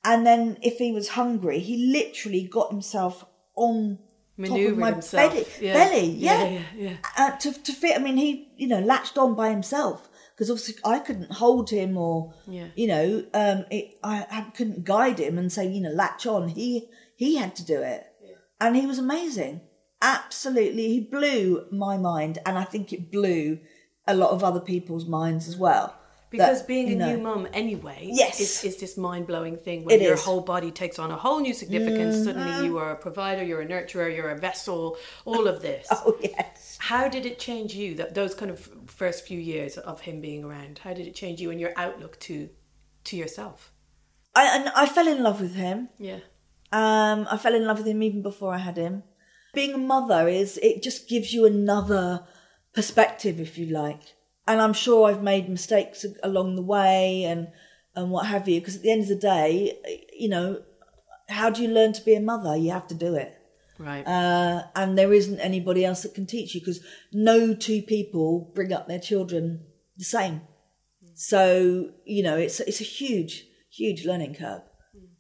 [0.04, 3.24] And then if he was hungry, he literally got himself
[3.56, 4.00] on
[4.38, 5.34] top of Maneuvered my himself.
[5.34, 5.46] belly.
[5.62, 5.74] Yeah.
[5.74, 6.62] belly Yeah, yeah.
[6.76, 6.96] yeah.
[7.18, 10.76] Uh, to, to fit, I mean, he, you know, latched on by himself because obviously
[10.84, 12.68] I couldn't hold him or, Yeah.
[12.76, 16.48] you know, um, it, I had, couldn't guide him and say, you know, latch on.
[16.50, 18.08] He, he had to do it.
[18.60, 19.62] And he was amazing.
[20.02, 20.88] Absolutely.
[20.88, 22.40] He blew my mind.
[22.46, 23.60] And I think it blew
[24.08, 25.98] a lot of other people's minds as well.
[26.34, 28.40] Because That, being a know, new mum anyway Yes.
[28.40, 30.20] is, is this mind blowing thing when It your is.
[30.22, 30.30] Mm-hmm.
[30.30, 32.16] whole body takes on a whole new significance.
[32.26, 35.88] Suddenly you are a provider, you're a nurturer, you're a vessel, all of this.
[35.92, 36.78] Oh, yes.
[36.92, 40.44] How did it change you, that, those kind of first few years of him being
[40.44, 40.80] around?
[40.80, 42.50] How did it change you and your outlook to
[43.10, 43.72] to yourself?
[44.36, 45.90] I, and I fell in love with him.
[46.10, 46.22] Yeah.
[46.72, 49.04] Um, I fell in love with him even before I had him.
[49.54, 52.26] Being a mother is, it just gives you another
[52.74, 54.02] perspective, if you like.
[54.48, 57.48] And I'm sure I've made mistakes along the way and,
[57.96, 59.78] and what have you, because at the end of the day,
[60.18, 60.62] you know,
[61.30, 62.56] how do you learn to be a mother?
[62.58, 63.38] You have to do it.
[63.80, 64.06] Right.
[64.06, 68.72] Uh, and there isn't anybody else that can teach you because no two people bring
[68.74, 69.66] up their children
[69.98, 70.42] the same.
[71.16, 74.62] So, you know, it's, it's a huge, huge learning curve,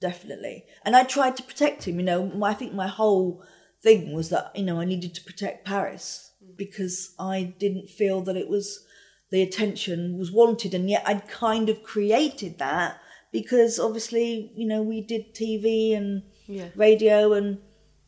[0.01, 0.65] definitely.
[0.83, 3.43] And I tried to protect him, you know, my- I think my whole
[3.81, 8.37] thing was that, you know, I needed to protect Paris because I didn't feel that
[8.37, 8.85] it was,
[9.33, 10.73] the attention was wanted.
[10.75, 12.97] And yet I'd kind of created that
[13.31, 16.69] because obviously, you know, we did TV and Yeah.
[16.75, 17.57] radio and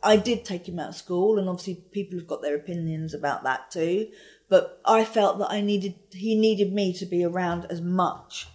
[0.04, 3.44] I did take him out of school and obviously people have got their opinions about
[3.44, 4.10] that too.
[4.50, 8.48] But I felt that I needed, he needed me to be around as much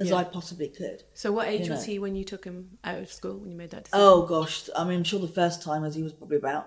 [0.00, 0.16] as Yeah.
[0.16, 1.04] I possibly could.
[1.14, 1.92] so what age you was know.
[1.92, 4.00] he when you took him out of school, when you made that decision?
[4.04, 6.64] Oh gosh, I mean, I'm sure the first time as he was probably about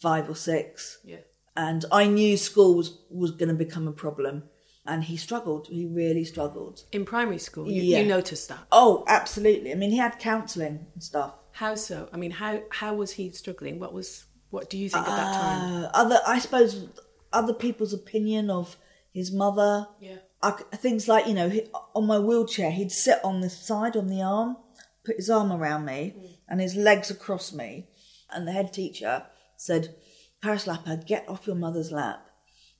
[0.00, 0.98] five or six.
[1.04, 1.24] Yeah.
[1.56, 4.44] And I knew school was, was going to become a problem.
[4.84, 5.68] And he struggled.
[5.68, 6.84] He really struggled.
[6.90, 8.00] In primary school, you, Yeah.
[8.00, 8.66] you noticed that.
[8.72, 9.70] Oh, absolutely.
[9.70, 11.34] I mean, he had counselling and stuff.
[11.52, 12.08] How so?
[12.12, 13.78] I mean, how how was he struggling?
[13.78, 15.84] What was what do you think at that time?
[15.84, 16.88] Uh, other, I suppose,
[17.32, 18.76] other people's opinion of
[19.12, 19.86] his mother.
[20.00, 20.16] Yeah.
[20.42, 21.62] I things like you know, he,
[21.94, 24.56] on my wheelchair, he'd sit on the side on the arm,
[25.04, 27.86] put his arm around me and his legs across me.
[28.30, 29.94] And the head teacher said,
[30.42, 32.26] Paris Lapper, get off your mother's lap.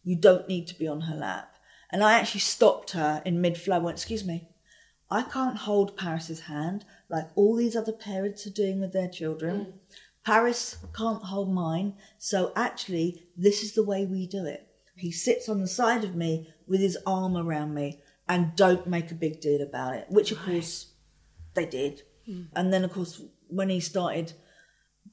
[0.02, 1.51] You don't need to be on her lap.
[1.92, 4.48] And I actually stopped her in mid flow went, Excuse me,
[5.10, 9.56] I can't hold Paris's hand like all these other parents are doing with their children.
[9.56, 9.72] Mm.
[10.24, 11.94] Paris can't hold mine.
[12.18, 14.66] So actually, this is the way we do it.
[14.96, 19.10] He sits on the side of me with his arm around me and don't make
[19.10, 20.92] a big deal about it, which of course
[21.54, 22.02] they did.
[22.28, 22.48] Mm.
[22.54, 24.32] And then, of course, when he started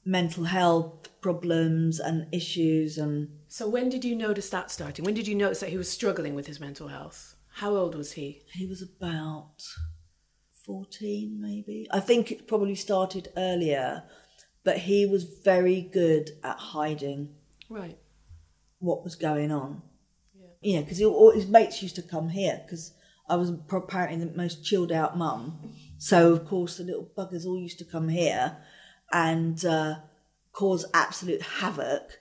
[0.05, 5.03] mental health problems and issues and So when did you notice that starting?
[5.03, 7.35] When did you notice that he was struggling with his mental health?
[7.55, 8.43] How old was he?
[8.53, 9.63] he was about
[10.65, 14.03] 14 maybe i think it probably started earlier
[14.63, 17.29] but he was very good at hiding
[17.69, 17.97] Right.
[18.79, 19.81] what was going on
[20.61, 22.93] you know because all his mates used to come here because
[23.27, 27.57] i was apparently the most chilled out mum so of course the little buggers all
[27.57, 28.57] used to come here
[29.11, 29.95] and uh,
[30.51, 32.19] cause absolute havoc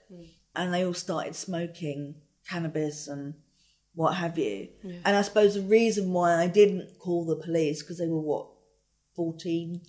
[0.55, 2.15] and they all started smoking
[2.47, 3.35] cannabis and
[3.95, 4.69] what have you.
[4.83, 8.47] And i suppose the reason why i didn't call the police because they were what
[9.15, 9.81] 14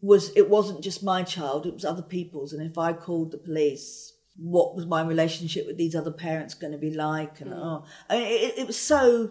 [0.00, 2.52] was it wasn't just my child it was other people's.
[2.52, 6.72] And if i called the police what was my relationship with these other parents going
[6.72, 7.40] to be like?
[7.40, 7.56] And mm.
[7.56, 9.30] oh I mean, it, it was so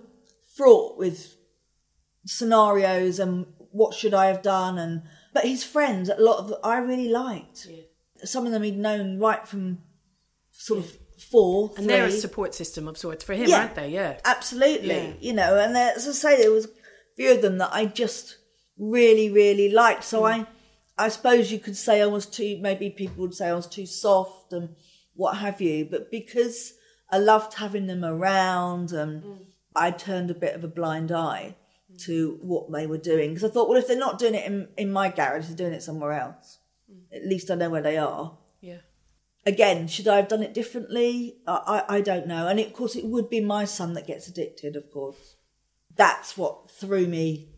[0.55, 1.35] fraught with
[2.25, 4.77] scenarios and what should i have done?
[4.77, 7.67] And but his friends a lot of i really liked.
[8.23, 9.79] Some of them he'd known right from
[10.63, 10.97] sort of
[11.29, 13.59] four And they're a support system of sorts for him, Yeah.
[13.59, 13.89] aren't they?
[13.89, 14.17] Yeah.
[14.23, 14.95] Absolutely.
[14.95, 15.13] Yeah.
[15.19, 16.69] You know, and as I say, there was a
[17.17, 18.37] few of them that I just
[18.77, 20.05] really, really liked.
[20.05, 20.47] So mm.
[20.97, 23.67] I, I suppose you could say I was too, maybe people would say I was
[23.67, 24.69] too soft and
[25.15, 25.85] what have you.
[25.91, 26.73] But because
[27.11, 29.37] I loved having them around and mm.
[29.75, 31.57] I turned a bit of a blind eye
[31.91, 32.05] mm.
[32.05, 33.33] to what they were doing.
[33.33, 35.73] Because I thought, well, if they're not doing it in, in my garage, they're doing
[35.73, 36.59] it somewhere else.
[37.13, 38.37] At least I know where they are.
[39.45, 41.37] Again, should I have done it differently?
[41.47, 42.47] I, I, I don't know.
[42.47, 44.75] And of course, it would be my son that gets addicted.
[44.75, 45.35] Of course,
[45.95, 47.49] that's what threw me.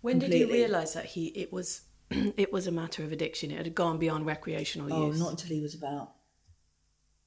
[0.00, 3.50] When did you realise that he it was it was a matter of addiction?
[3.50, 5.20] It had gone beyond recreational Oh, use.
[5.20, 6.12] Oh, not until he was about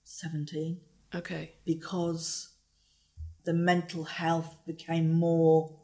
[0.03, 0.81] seventeen,
[1.15, 1.53] Okay.
[1.65, 2.53] because
[3.45, 5.79] the mental health became more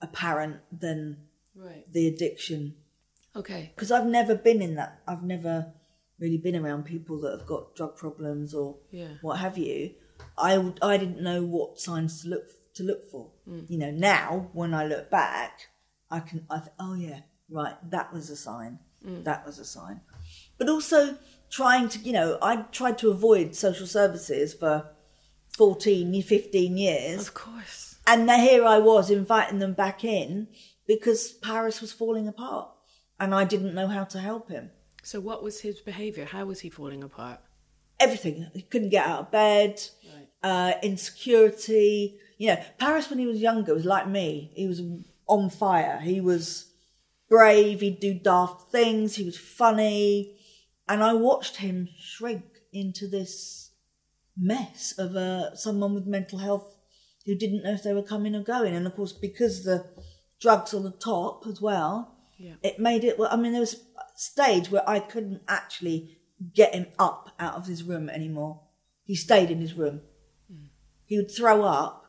[0.00, 1.18] apparent than
[1.54, 1.90] Right.
[1.92, 2.76] the addiction.
[3.34, 3.72] Okay.
[3.74, 5.00] Because I've never been in that.
[5.08, 5.72] I've never
[6.20, 9.14] really been around people that have got drug problems or Yeah.
[9.22, 9.94] what have you.
[10.36, 13.30] I I didn't know what signs to look to look for.
[13.48, 13.70] Mm.
[13.70, 15.68] You know, now when I look back,
[16.10, 18.78] I can I think, oh yeah, right, that was a sign.
[19.04, 19.24] Mm.
[19.24, 20.00] That was a sign.
[20.58, 21.18] But also
[21.50, 24.90] trying to, you know, I tried to avoid social services for
[25.56, 27.28] 14, 15 years.
[27.28, 27.96] Of course.
[28.06, 30.48] And here I was inviting them back in
[30.86, 32.70] because Paris was falling apart
[33.20, 34.70] and I didn't know how to help him.
[35.02, 36.24] So what was his behaviour?
[36.26, 37.40] How was he falling apart?
[38.00, 38.48] Everything.
[38.54, 39.80] He couldn't get out of bed,
[40.42, 42.18] uh, insecurity.
[42.38, 44.52] You know, Paris when he was younger was like me.
[44.54, 44.80] He was
[45.26, 45.98] on fire.
[46.00, 46.70] He was
[47.28, 47.80] brave.
[47.80, 49.16] He'd do daft things.
[49.16, 50.36] He was funny.
[50.88, 53.70] And I watched him shrink into this
[54.36, 56.78] mess of uh, someone with mental health
[57.26, 58.74] who didn't know if they were coming or going.
[58.74, 59.84] And of course, because the
[60.40, 62.54] drugs on the top as well, Yeah.
[62.62, 63.18] it made it.
[63.18, 63.74] Well, I mean, there was
[64.18, 66.18] stage where I couldn't actually
[66.52, 68.60] get him up out of his room anymore.
[69.04, 70.00] He stayed in his room.
[71.06, 72.04] He would throw up,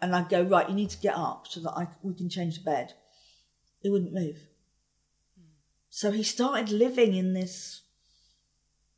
[0.00, 0.68] and I'd go right.
[0.68, 2.92] You need to get up so that I we can change the bed.
[3.80, 4.36] He wouldn't move.
[5.88, 7.82] So he started living in this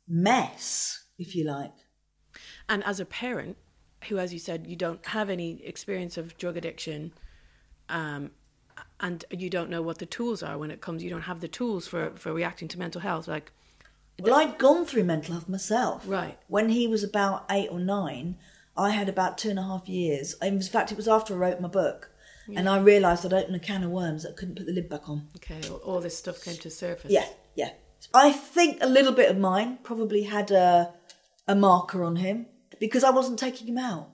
[0.07, 1.73] mess, if you like.
[2.69, 3.57] And as a parent,
[4.09, 7.13] who, as you said, you don't have any experience of drug addiction,
[7.89, 8.31] um,
[8.99, 11.47] and you don't know what the tools are when it comes, you don't have the
[11.47, 13.27] tools for, for reacting to mental health.
[13.27, 13.51] Like,
[14.19, 16.03] Well, I'd gone through mental health myself.
[16.07, 16.37] Right.
[16.47, 18.37] When he was about eight or nine,
[18.77, 20.35] I had about two and a half years.
[20.41, 22.11] In fact, it was after I wrote my book.
[22.55, 24.87] And I realised I'd opened a can of worms that I couldn't put the lid
[24.87, 25.29] back on.
[25.37, 27.09] okay, all, all this stuff came to surface.
[27.11, 27.71] Yeah, yeah.
[28.13, 30.93] I think a little bit of mine probably had a,
[31.47, 32.45] a marker on him
[32.79, 34.09] because I wasn't taking him out.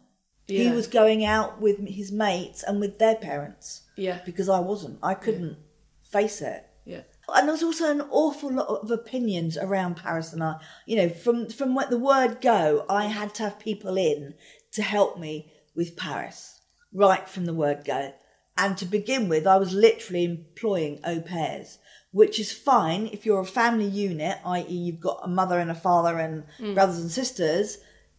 [0.57, 3.83] He was going out with his mates and with their parents.
[3.95, 4.19] Yeah.
[4.25, 4.99] Because I wasn't.
[5.03, 5.57] I couldn't
[6.03, 6.65] face it.
[6.85, 7.01] Yeah.
[7.33, 10.59] And there was also an awful lot of opinions around Paris and I.
[10.85, 14.33] You know, from from what the word go, I had to have people in
[14.73, 16.61] to help me with Paris
[16.93, 18.13] right from the word go.
[18.57, 21.79] And to begin with, I was literally employing au pairs,
[22.11, 25.75] which is fine if you're a family unit, i.e., you've got a mother and a
[25.75, 26.73] father and mm.
[26.73, 27.77] brothers and sisters,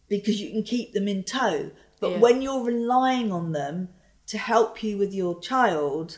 [0.09, 1.71] because you can keep them in tow.
[2.03, 2.19] But Yeah.
[2.25, 3.75] when you're relying on them
[4.31, 6.17] to help you with your child,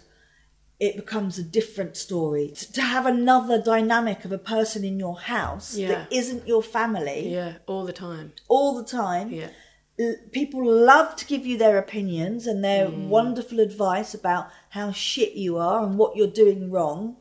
[0.79, 2.45] it becomes a different story.
[2.73, 5.89] To have another dynamic of a person in your house Yeah.
[5.91, 8.33] that isn't your family Yeah, all the time.
[8.47, 9.27] all the time.
[9.31, 9.51] Yeah.
[10.31, 10.61] People
[10.93, 13.07] love to give you their opinions and their Mm.
[13.17, 17.15] wonderful advice about how shit you are and what you're doing wrong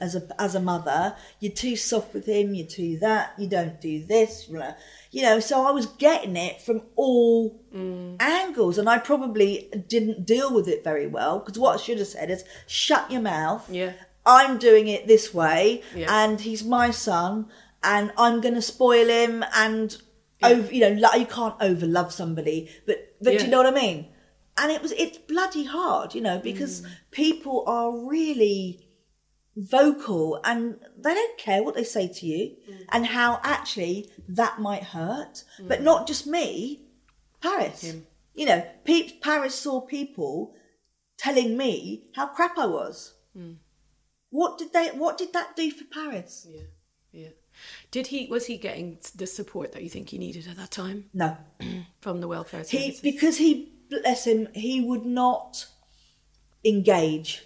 [0.00, 1.16] as a as a mother.
[1.40, 2.54] You're too soft with him.
[2.54, 3.32] You're too that.
[3.38, 4.44] You don't do this.
[4.44, 4.74] blah.
[5.10, 5.40] You know.
[5.40, 8.16] So I was getting it from all Mm.
[8.20, 12.08] angles, and I probably didn't deal with it very well because what I should have
[12.08, 13.92] said is, "Shut your mouth." Yeah.
[14.24, 16.06] I'm doing it this way, Yeah.
[16.24, 17.46] and he's my son,
[17.84, 19.96] and I'm going to spoil him, and
[20.42, 23.66] over, you know, like, you can't over love somebody, but but do you know what
[23.66, 24.08] I mean?
[24.58, 26.86] And it was it's bloody hard, you know, because Mm.
[27.10, 28.85] people are really
[29.56, 32.84] vocal and they don't care what they say to you Mm.
[32.92, 36.82] and how actually that might hurt, but not just me,
[37.40, 37.94] Paris.
[38.34, 40.54] You know, pe- Paris saw people
[41.16, 43.14] telling me how crap I was.
[44.30, 44.88] What did they?
[44.88, 46.46] What did that do for Paris?
[46.50, 46.60] Yeah.
[47.12, 47.28] Yeah.
[47.90, 51.08] Did he was he getting the support that you think he needed at that time
[51.14, 51.38] No,
[52.00, 53.00] from the welfare he services?
[53.00, 55.66] because he bless him, he would not
[56.64, 57.45] engage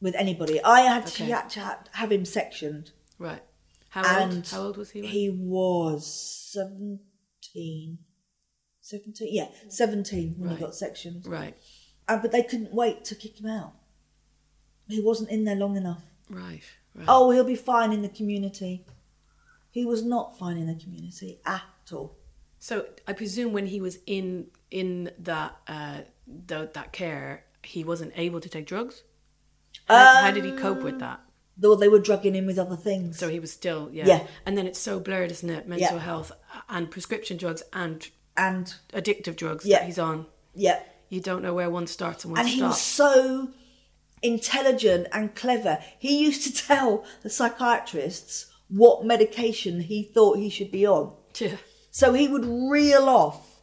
[0.00, 0.62] with anybody.
[0.62, 3.42] I had to, had to ha- have him sectioned, right.
[3.90, 4.46] How old?
[4.48, 5.00] How old was he?
[5.00, 6.06] when- He was
[6.52, 7.98] seventeen.
[8.82, 10.58] 17 yeah 17 when Right.
[10.58, 11.56] he got sectioned Right.
[12.06, 13.72] uh, but they couldn't wait to kick him out
[14.86, 16.62] he wasn't in there long enough Right.
[16.94, 17.04] Right.
[17.08, 18.84] Oh, he'll be fine in the community.
[19.70, 22.16] He was not fine in the community at all.
[22.58, 28.12] So I presume when he was in in that uh, the, that care, he wasn't
[28.16, 29.02] able to take drugs.
[29.88, 31.20] How, how did he cope with that?
[31.58, 33.18] Though they were drugging him with other things.
[33.18, 34.06] So he was still yeah.
[34.06, 34.26] Yeah.
[34.44, 35.66] And then it's so blurred, isn't it?
[35.68, 36.02] Mental Yeah.
[36.02, 36.32] health
[36.68, 39.78] and prescription drugs and and addictive drugs Yeah.
[39.78, 40.26] that he's on.
[40.54, 43.50] yeah, You don't know where one starts and one and he was so
[44.22, 45.78] intelligent and clever.
[45.98, 51.12] He used to tell the psychiatrists what medication he thought he should be on.
[51.38, 51.56] Yeah.
[51.90, 53.60] So he would reel off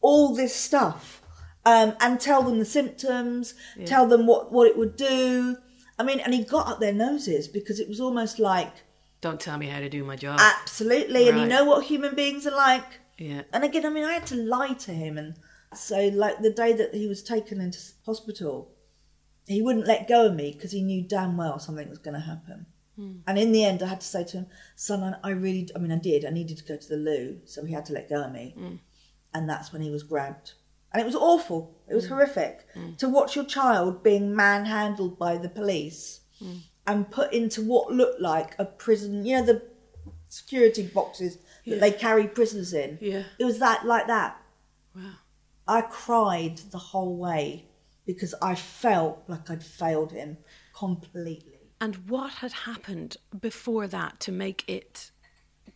[0.00, 1.22] all this stuff
[1.64, 3.54] um, and tell them the symptoms,
[3.84, 5.56] tell them what, what it would do.
[5.98, 8.72] I mean, and he got up their noses because it was almost like,
[9.20, 10.38] Don't tell me how to do my job.
[10.40, 11.28] absolutely.
[11.28, 13.00] And you know what human beings are like.
[13.18, 13.42] yeah.
[13.52, 15.16] And again, I mean, I had to lie to him.
[15.16, 15.34] And
[15.74, 18.72] so, like, the day that he was taken into hospital,
[19.46, 22.20] he wouldn't let go of me because he knew damn well something was going to
[22.20, 22.66] happen.
[22.96, 23.12] Hmm.
[23.26, 25.78] And in the end, I had to say to him, son, I- I really, I
[25.78, 26.24] mean, I did.
[26.24, 27.40] I needed to go to the loo.
[27.46, 28.54] So he had to let go of me.
[28.56, 28.74] Hmm.
[29.34, 30.52] And that's when he was grabbed.
[30.92, 31.76] And it was awful.
[31.88, 32.10] It was mm.
[32.10, 32.96] horrific mm.
[32.98, 36.60] to watch your child being manhandled by the police mm.
[36.86, 39.62] and put into what looked like a prison, you know, the
[40.28, 42.98] security boxes that they carry prisoners in.
[43.00, 43.24] Yeah.
[43.38, 44.40] It was that like that.
[44.94, 45.12] Wow.
[45.68, 47.66] I cried the whole way
[48.06, 50.38] because I felt like I'd failed him
[50.74, 51.58] completely.
[51.80, 55.10] And what had happened before that to make it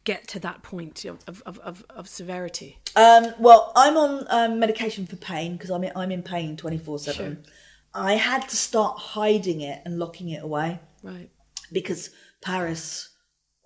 [0.05, 2.79] get to that point of, of, of, of, severity?
[2.97, 6.99] Um, well, I'm on um, medication for pain because I'm in, I'm in pain 24
[7.01, 7.15] Sure.
[7.15, 7.45] 7.
[7.93, 11.31] I had to start hiding it and locking it away Right.
[11.73, 12.11] because
[12.43, 13.09] Paris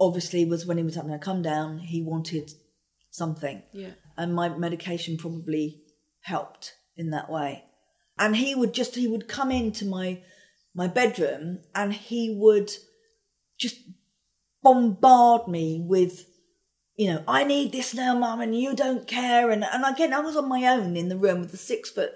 [0.00, 2.50] obviously was when he was having a come down, he wanted
[3.10, 3.62] something.
[3.72, 3.90] Yeah.
[4.16, 5.82] and my medication probably
[6.22, 7.64] helped in that way.
[8.18, 10.22] And he would just he would come into my
[10.74, 12.70] my bedroom and he would
[13.58, 13.76] just
[14.64, 16.26] bombard me with
[16.96, 19.50] you know, I need this now, mum, and you don't care.
[19.50, 22.12] And, and again, I was on my own in the room with a six foot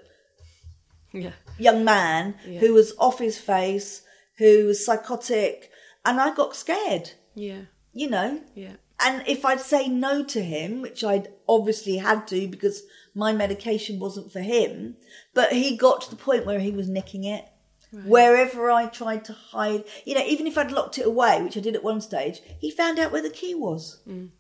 [1.12, 1.32] Yeah.
[1.58, 2.60] young man Yeah.
[2.60, 4.02] who was off his face,
[4.36, 5.70] who was psychotic,
[6.04, 7.62] and I got scared, Yeah.
[7.92, 8.40] you know.
[8.54, 8.74] Yeah.
[9.00, 12.84] And if I'd say no to him, which I'd obviously had to because
[13.16, 14.96] my medication wasn't for him,
[15.34, 17.44] but he got to the point where he was nicking it.
[17.90, 21.60] Wherever I tried to hide, you know, even if I'd locked it away, which I
[21.60, 24.02] did at one stage, he found out where the key was.
[24.06, 24.30] Mm.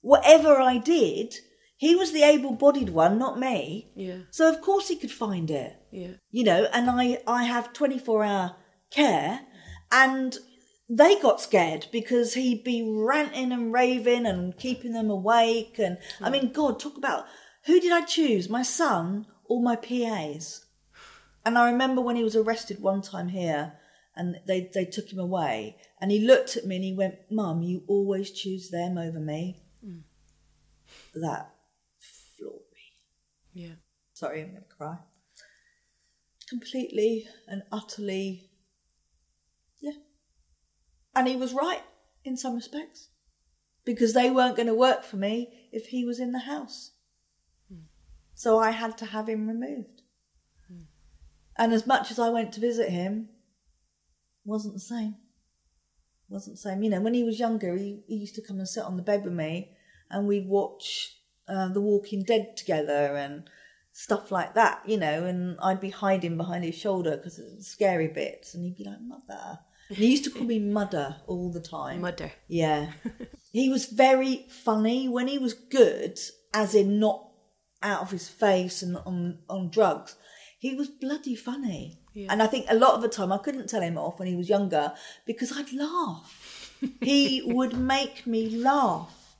[0.00, 1.36] Whatever I did,
[1.76, 3.92] he was the able bodied one, not me.
[3.94, 4.18] Yeah.
[4.30, 6.14] So of course he could find it Yeah.
[6.30, 8.56] you know, and I, I have 24 hour
[8.90, 9.40] care
[9.90, 10.36] and
[10.88, 15.78] they got scared because he'd be ranting and raving and keeping them awake.
[15.78, 16.32] And I mm.
[16.32, 17.26] mean, God, talk about
[17.64, 20.61] who did I choose, my son or my PAs?
[21.44, 23.74] And I remember when he was arrested one time here
[24.14, 27.62] and they, they took him away and he looked at me and he went, Mum,
[27.62, 29.62] you always choose them over me.
[29.84, 30.00] Hmm.
[31.14, 31.54] That
[31.98, 33.62] floored me.
[33.62, 33.74] Yeah.
[34.12, 34.98] Sorry, I'm going to cry.
[36.48, 38.50] Completely and utterly.
[39.80, 39.92] Yeah.
[41.14, 41.82] And he was right
[42.24, 43.08] in some respects
[43.84, 46.92] because they weren't going to work for me if he was in the house.
[47.68, 47.86] Hmm.
[48.34, 50.01] So I had to have him removed.
[51.56, 53.28] And as much as I went to visit him,
[54.44, 55.16] wasn't the same.
[56.28, 56.82] Wasn't the same.
[56.82, 59.02] You know, when he was younger, he, he used to come and sit on the
[59.02, 59.72] bed with me,
[60.10, 61.16] and we'd watch
[61.48, 63.48] uh, The Walking Dead together and
[63.92, 64.82] stuff like that.
[64.86, 68.64] You know, and I'd be hiding behind his shoulder because it was scary bits, and
[68.64, 72.00] he'd be like, "Mother." And he used to call me Mudder all the time.
[72.00, 72.32] Mudder.
[72.48, 72.92] Yeah.
[73.52, 76.18] he was very funny when he was good,
[76.54, 77.28] as in not
[77.82, 80.16] out of his face and on, on drugs.
[80.62, 81.98] He was bloody funny.
[82.30, 84.36] And I think a lot of the time I couldn't tell him off when he
[84.36, 84.92] was younger
[85.26, 86.78] because I'd laugh.
[87.00, 89.34] he would make me laugh.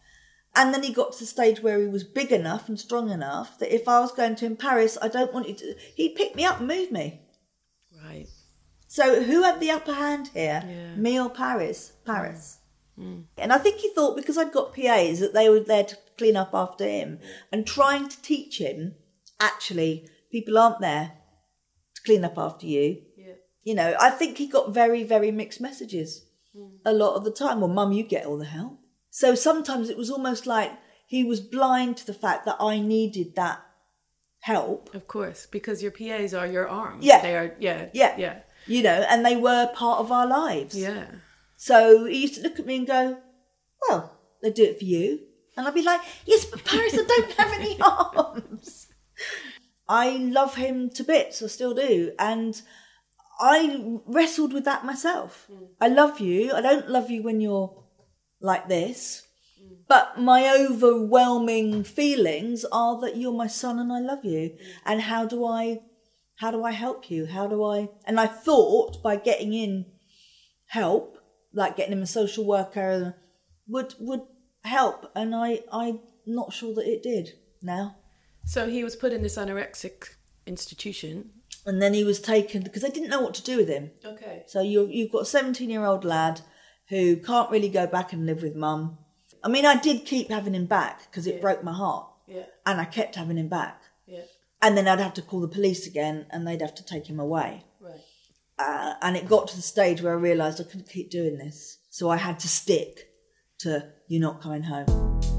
[0.56, 3.56] And then he got to the stage where he was big enough and strong enough
[3.60, 6.34] that if I was going to in Paris, I don't want you to, he'd pick
[6.34, 7.20] me up and move me.
[8.04, 8.26] Right.
[8.88, 10.64] So who had the upper hand here?
[10.66, 10.96] Yeah.
[10.96, 11.92] Me or Paris?
[12.04, 12.58] Paris.
[12.98, 13.04] Mm.
[13.04, 13.24] Mm.
[13.38, 16.34] And I think he thought because I'd got PAs that they were there to clean
[16.34, 17.20] up after him
[17.52, 18.96] and trying to teach him
[19.38, 21.12] actually people aren't there
[21.94, 23.02] to clean up after you.
[23.16, 23.34] Yeah.
[23.62, 26.26] You know, I think he got very, very mixed messages
[26.56, 26.76] hmm.
[26.84, 27.60] a lot of the time.
[27.60, 28.80] Well, mum, you get all the help.
[29.10, 30.72] So sometimes it was almost like
[31.06, 33.60] he was blind to the fact that I needed that
[34.40, 34.94] help.
[34.94, 37.04] Of course, because your PAs are your arms.
[37.04, 37.20] Yeah.
[37.20, 37.54] They are.
[37.60, 37.86] Yeah.
[37.92, 38.14] Yeah.
[38.16, 38.38] Yeah.
[38.66, 40.76] You know, and they were part of our lives.
[40.76, 41.06] Yeah.
[41.56, 43.18] So he used to look at me and go,
[43.88, 45.20] Well, they do it for you.
[45.56, 48.81] And I'd be like, Yes, but Paris, I don't have any arms.
[49.88, 52.12] I love him to bits, I still do.
[52.18, 52.60] And
[53.40, 55.48] I wrestled with that myself.
[55.50, 55.68] Mm.
[55.80, 56.52] I love you.
[56.52, 57.84] I don't love you when you're
[58.40, 59.26] like this.
[59.88, 64.50] But my overwhelming feelings are that you're my son and I love you.
[64.50, 64.58] Mm.
[64.86, 65.80] And how do I
[66.36, 67.26] how do I help you?
[67.26, 69.86] How do I and I thought by getting in
[70.66, 71.18] help,
[71.52, 73.16] like getting him a social worker
[73.66, 74.22] would would
[74.64, 77.30] help and I I'm not sure that it did
[77.60, 77.96] now.
[78.44, 80.08] So he was put in this anorexic
[80.46, 81.30] institution.
[81.64, 83.92] And then he was taken because they didn't know what to do with him.
[84.04, 84.42] Okay.
[84.48, 86.40] So you you've got a 17 year old lad
[86.88, 88.98] who can't really go back and live with mum.
[89.44, 92.44] I mean, I did keep having him back because it broke my heart, Yeah.
[92.66, 93.80] and I kept having him back.
[94.06, 94.22] Yeah.
[94.60, 97.18] And then I'd have to call the police again, and they'd have to take him
[97.18, 97.64] away.
[97.80, 98.00] Right.
[98.58, 101.78] Uh, and it got to the stage where I realised I couldn't keep doing this,
[101.90, 103.08] so I had to stick
[103.60, 105.31] to "You're not coming home."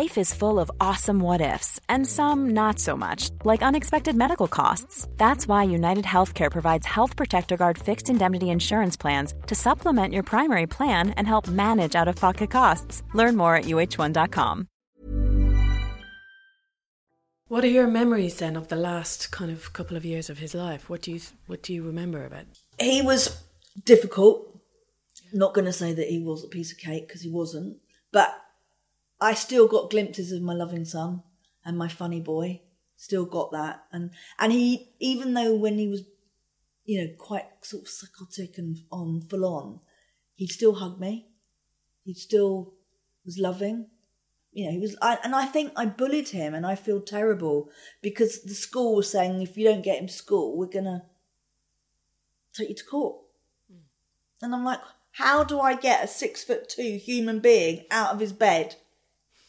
[0.00, 4.48] Life is full of awesome what ifs, and some not so much, like unexpected medical
[4.48, 5.06] costs.
[5.18, 10.22] That's why United Healthcare provides Health Protector Guard fixed indemnity insurance plans to supplement your
[10.22, 13.02] primary plan and help manage out of pocket costs.
[13.12, 14.68] Learn more at uh1.com.
[17.48, 20.54] What are your memories then of the last kind of couple of years of his
[20.54, 20.88] life?
[20.88, 22.46] What do you What do you remember about?
[22.78, 23.42] He was
[23.84, 24.62] difficult.
[25.34, 27.76] Not going to say that he was a piece of cake because he wasn't,
[28.12, 28.34] but
[29.20, 31.22] I still got glimpses of my loving son
[31.64, 32.62] and my funny boy.
[32.96, 36.02] Still got that, and and he even though when he was,
[36.84, 39.80] you know, quite sort of psychotic and on full on,
[40.34, 41.28] he'd still hug me.
[42.04, 42.74] He still
[43.24, 43.86] was loving.
[44.52, 47.70] You know, he was, I, and I think I bullied him, and I feel terrible
[48.02, 51.04] because the school was saying if you don't get him to school, we're gonna
[52.52, 53.16] take you to court.
[53.70, 53.78] Hmm.
[54.42, 54.80] And I'm like,
[55.12, 58.76] how do I get a six foot two human being out of his bed?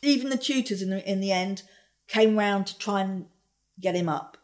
[0.01, 1.63] Even the tutors in the, in the end
[2.07, 3.25] came round to try and
[3.79, 4.37] get him up.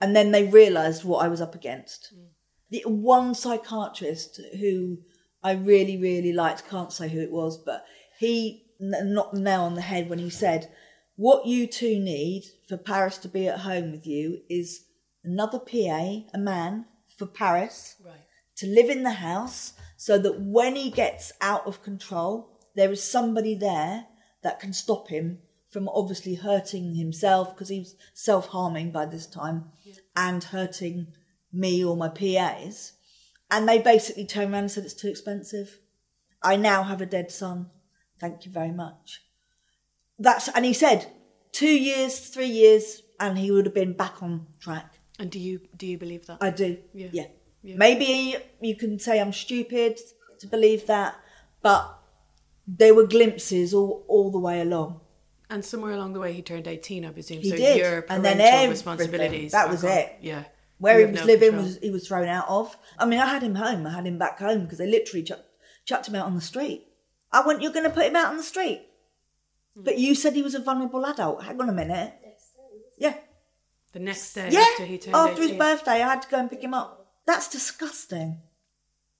[0.00, 2.12] And then they realised what I was up against.
[2.14, 2.26] Mm.
[2.70, 4.98] The one psychiatrist who
[5.42, 7.84] I really, really liked, can't say who it was, but
[8.18, 10.70] he knocked the nail on the head when he said,
[11.16, 14.84] What you two need for Paris to be at home with you is
[15.24, 16.86] another PA, a man,
[17.16, 18.14] for Paris Right.
[18.56, 23.02] to live in the house so that when he gets out of control, there is
[23.02, 24.06] somebody there
[24.42, 25.38] that can stop him
[25.70, 29.64] from obviously hurting himself because he was self harming by this time
[30.14, 31.08] and hurting
[31.52, 32.92] me or my PAs.
[33.50, 35.78] And they basically turned around and said, It's too expensive.
[36.42, 37.70] I now have a dead son.
[38.18, 39.22] Thank you very much.
[40.18, 41.10] That's, and he said,
[41.52, 44.94] two years, three years, and he would have been back on track.
[45.18, 46.38] And do you do you believe that?
[46.40, 46.78] I do.
[46.92, 47.08] Yeah.
[47.12, 47.26] Yeah.
[47.62, 47.76] Yeah.
[47.76, 50.00] Maybe you can say I'm stupid
[50.40, 51.14] to believe that,
[51.62, 52.01] but
[52.78, 55.00] there were glimpses all, all the way along.
[55.50, 57.42] and somewhere along the way, he turned eighteen, I presume.
[57.42, 58.70] He so did, your and parental then everything.
[58.70, 59.52] responsibilities.
[59.52, 59.90] That was gone.
[59.98, 60.16] it.
[60.22, 60.44] Yeah.
[60.78, 61.66] Where You he was no living control.
[61.66, 62.76] was he was thrown out of.
[62.98, 63.86] I mean, I had him home.
[63.86, 65.44] I had him back home because they literally chucked,
[65.84, 66.86] chucked him out on the street.
[67.30, 68.80] I went, "You're going to put him out on the street,"
[69.76, 69.82] Hmm.
[69.84, 71.44] but you said he was a vulnerable adult.
[71.44, 72.14] Hang on a minute.
[72.98, 73.14] Yeah,
[73.92, 76.48] The next day Yeah, after he turned after his birthday, I had to go and
[76.50, 77.12] pick him up.
[77.26, 78.40] That's disgusting.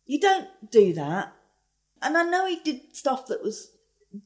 [0.07, 1.33] You don't do that.
[2.03, 3.71] And I know he did stuff that was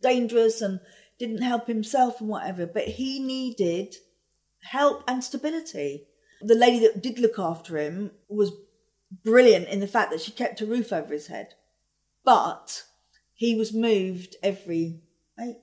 [0.01, 0.81] dangerous and
[1.19, 3.95] didn't help himself and whatever, but he needed
[4.63, 6.07] help and stability.
[6.41, 8.53] The lady that did look after him was
[9.25, 11.55] brilliant in the fact that she kept a roof over his head.
[12.25, 12.83] But
[13.35, 15.01] he was moved every
[15.41, 15.59] eight,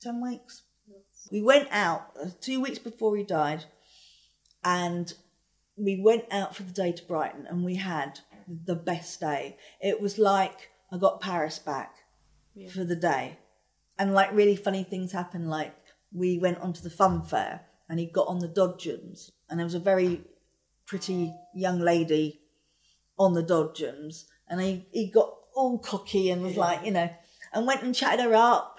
[0.00, 0.62] ten weeks.
[1.30, 3.64] We went out uh, two weeks before he died,
[4.62, 5.12] and
[5.76, 9.56] we went out for the day to Brighton, and we had the best day.
[9.80, 11.94] It was like I got Paris back
[12.70, 13.38] for the day,
[13.98, 15.50] and like really funny things happened.
[15.50, 15.74] Like
[16.12, 19.74] we went onto the fun fair, and he got on the dodgems, and there was
[19.74, 20.22] a very
[20.86, 22.40] pretty young lady
[23.18, 27.10] on the dodgems, and he he got all cocky and was like, you know,
[27.52, 28.78] and went and chatted her up.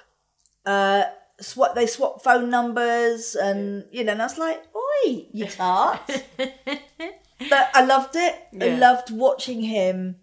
[0.65, 1.03] Uh,
[1.41, 6.01] swap they swapped phone numbers, and you know, and I was like, "Oi, you tart!"
[6.37, 8.35] but I loved it.
[8.61, 10.17] I loved watching him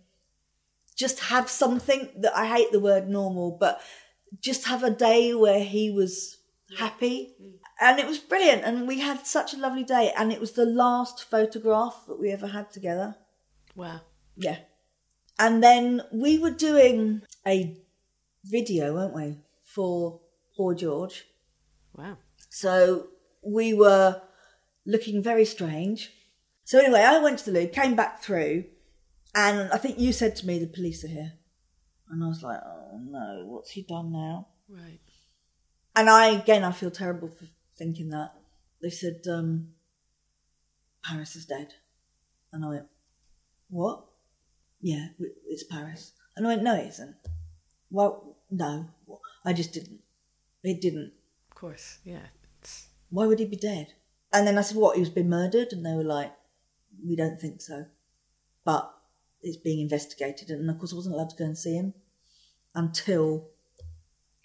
[0.96, 3.80] just have something that I hate the word normal, but
[4.40, 6.38] just have a day where he was
[6.78, 7.34] happy.
[7.40, 7.52] Mm.
[7.80, 8.62] And it was brilliant.
[8.64, 10.12] And we had such a lovely day.
[10.16, 13.16] And it was the last photograph that we ever had together.
[13.74, 14.02] Wow.
[14.36, 14.58] Yeah.
[15.38, 17.76] And then we were doing a
[18.44, 20.20] video, weren't we, for
[20.56, 21.24] Poor George.
[21.96, 22.18] Wow.
[22.48, 23.08] So
[23.42, 24.22] we were
[24.86, 26.12] looking very strange.
[26.64, 28.64] So anyway, I went to the loo, came back through,
[29.34, 31.32] and I think you said to me, the police are here.
[32.10, 34.48] And I was like, oh no, what's he done now?
[34.68, 35.00] Right.
[35.96, 38.32] And I, again, I feel terrible for thinking that.
[38.82, 39.68] They said, um,
[41.02, 41.74] Paris is dead.
[42.52, 42.86] And I went,
[43.70, 44.04] what?
[44.80, 45.08] Yeah,
[45.48, 46.12] it's Paris.
[46.36, 47.16] And I went, no, it isn't.
[47.90, 48.86] Well, no,
[49.44, 50.00] I just didn't.
[50.62, 51.12] It didn't.
[51.50, 51.98] Of course.
[52.04, 52.26] Yeah.
[52.60, 53.94] It's, Why would he be dead?
[54.32, 55.68] And then I said, what, he's been murdered?
[55.72, 56.32] And they were like,
[57.06, 57.86] we don't think so.
[58.64, 58.93] But
[59.44, 60.50] it's being investigated.
[60.50, 61.94] And of course, I wasn't allowed to go and see him
[62.74, 63.48] until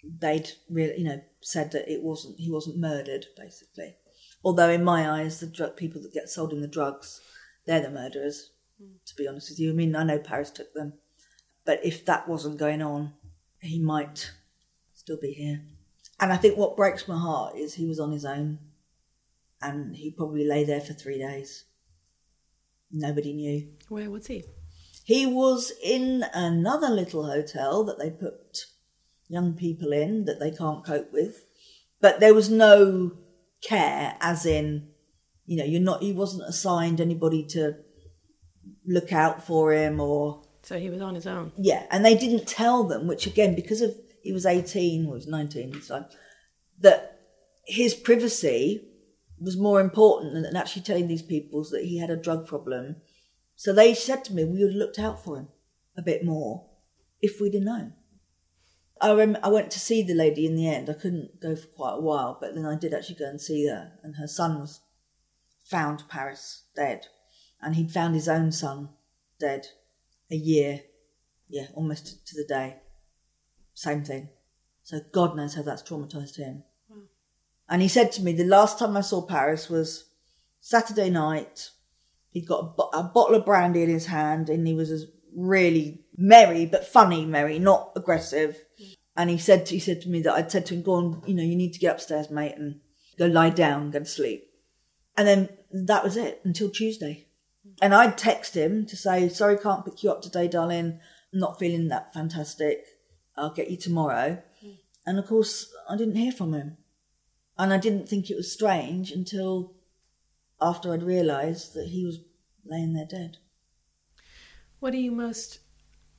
[0.04, 3.96] they'd really, you know, said that it wasn't, he wasn't murdered, basically.
[4.44, 7.20] Although in my eyes, the drug people that get sold in the drugs,
[7.66, 8.92] they're the murderers, hmm.
[9.04, 9.70] to be honest with you.
[9.70, 10.94] I mean, I know Paris took them.
[11.64, 13.12] But if that wasn't going on,
[13.60, 14.30] he might
[14.94, 15.62] still be here.
[16.18, 18.58] And I think what breaks my heart is he was on his own
[19.62, 21.64] and he probably lay there for three days.
[22.90, 23.68] Nobody knew.
[23.88, 24.44] where was he?
[25.10, 28.66] He was in another little hotel that they put
[29.26, 31.44] young people in that they can't cope with.
[32.00, 33.16] But there was no
[33.60, 34.90] care, as in,
[35.46, 37.74] you know, you're not, he wasn't assigned anybody to
[38.86, 41.50] look out for him or So he was on his own.
[41.56, 43.90] yeah, and they didn't tell them, which again, because of
[44.22, 46.06] he was eighteen, or he was nineteen, at the time,
[46.78, 47.18] that
[47.66, 48.86] his privacy
[49.40, 52.96] was more important than actually telling these people that he had a drug problem.
[53.60, 55.48] So they said to me, we would have looked out for him
[55.94, 56.64] a bit more
[57.20, 57.92] if we'd have known.
[59.02, 60.88] I rem- I went to see the lady in the end.
[60.88, 63.66] I couldn't go for quite a while, but then I did actually go and see
[63.66, 64.80] her, and her son was
[65.62, 67.08] found Paris dead,
[67.60, 68.88] and he'd found his own son
[69.38, 69.66] dead
[70.30, 70.80] a year,
[71.50, 72.78] yeah, almost to the day.
[73.74, 74.30] Same thing.
[74.84, 76.64] So God knows how that's traumatized him.
[77.68, 80.06] And he said to me, the last time I saw Paris was
[80.60, 81.72] Saturday night.
[82.30, 86.02] He'd got a, bo- a bottle of brandy in his hand, and he was really
[86.16, 88.56] merry, but funny merry, not aggressive.
[89.16, 91.34] And he said, he said to me that I'd said to him, "Go on, you
[91.34, 92.80] know, you need to get upstairs, mate, and
[93.18, 94.50] go lie down, go to sleep."
[95.16, 97.26] And then that was it until Tuesday.
[97.82, 100.98] And I'd text him to say, sorry, can't pick you up today, darling.
[101.32, 102.84] I'm not feeling that fantastic.
[103.36, 104.42] I'll get you tomorrow.
[105.06, 106.76] And of course, I didn't hear from him.
[107.58, 109.74] And I didn't think it was strange until
[110.60, 112.20] after I'd realised that he was
[112.64, 113.38] laying there dead.
[114.80, 115.60] What are you most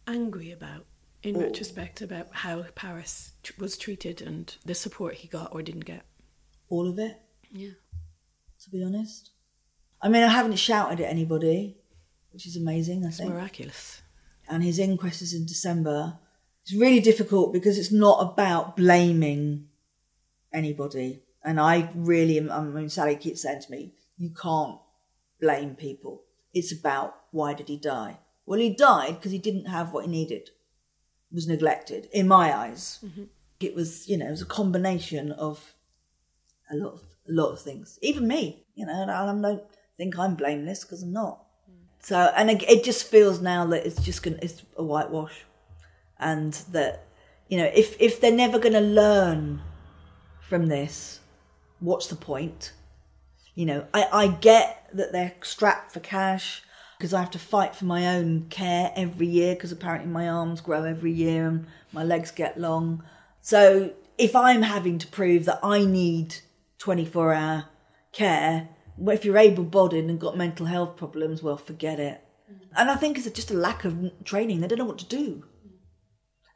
[0.08, 0.86] angry about
[1.24, 5.86] in retrospect about how Paris tr- was treated and the support he got or didn't
[5.86, 6.04] get?
[6.70, 7.20] All of it,
[7.52, 7.72] Yeah.
[8.64, 9.32] to be honest.
[10.02, 11.78] I mean, I haven't shouted at anybody,
[12.32, 13.30] which is amazing, I It's think.
[13.32, 14.02] miraculous.
[14.50, 16.18] and his inquest is in December.
[16.64, 19.70] It's really difficult because it's not about blaming
[20.52, 21.24] anybody.
[21.44, 24.78] And I really am, I mean, Sally keeps saying to me, you can't
[25.40, 26.22] blame people.
[26.54, 28.20] It's about why did he die?
[28.46, 30.52] Well, he died because he didn't have what he needed.
[31.34, 33.00] Was neglected, in my eyes.
[33.04, 33.24] Mm-hmm.
[33.62, 35.76] It was, you know, it was a combination of
[36.70, 37.98] a lot of, a lot of things.
[38.02, 39.64] Even me, you know, and I don't
[39.98, 41.46] think I'm blameless because I'm not.
[41.70, 42.06] Mm.
[42.06, 45.46] So, and it, it just feels now that it's just gonna, it's a whitewash,
[46.20, 47.08] and that,
[47.48, 49.62] you know, if if they're never going to learn
[50.42, 51.22] from this,
[51.80, 52.74] what's the point?
[53.56, 56.64] You know, I, I get that they're strapped for cash
[56.98, 60.62] because I have to fight for my own care every year because apparently my arms
[60.62, 63.04] grow every year and my legs get long.
[63.42, 66.36] So if I'm having to prove that I need
[66.78, 67.66] 24 hour
[68.12, 72.22] care, well, if you're able bodied and got mental health problems, well, forget it.
[72.52, 72.68] Mm.
[72.78, 74.62] And I think it's just a lack of training.
[74.62, 75.44] They don't know what to do.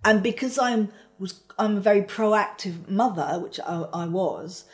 [0.04, 4.66] And because I'm was I'm a very proactive mother, which I, I was.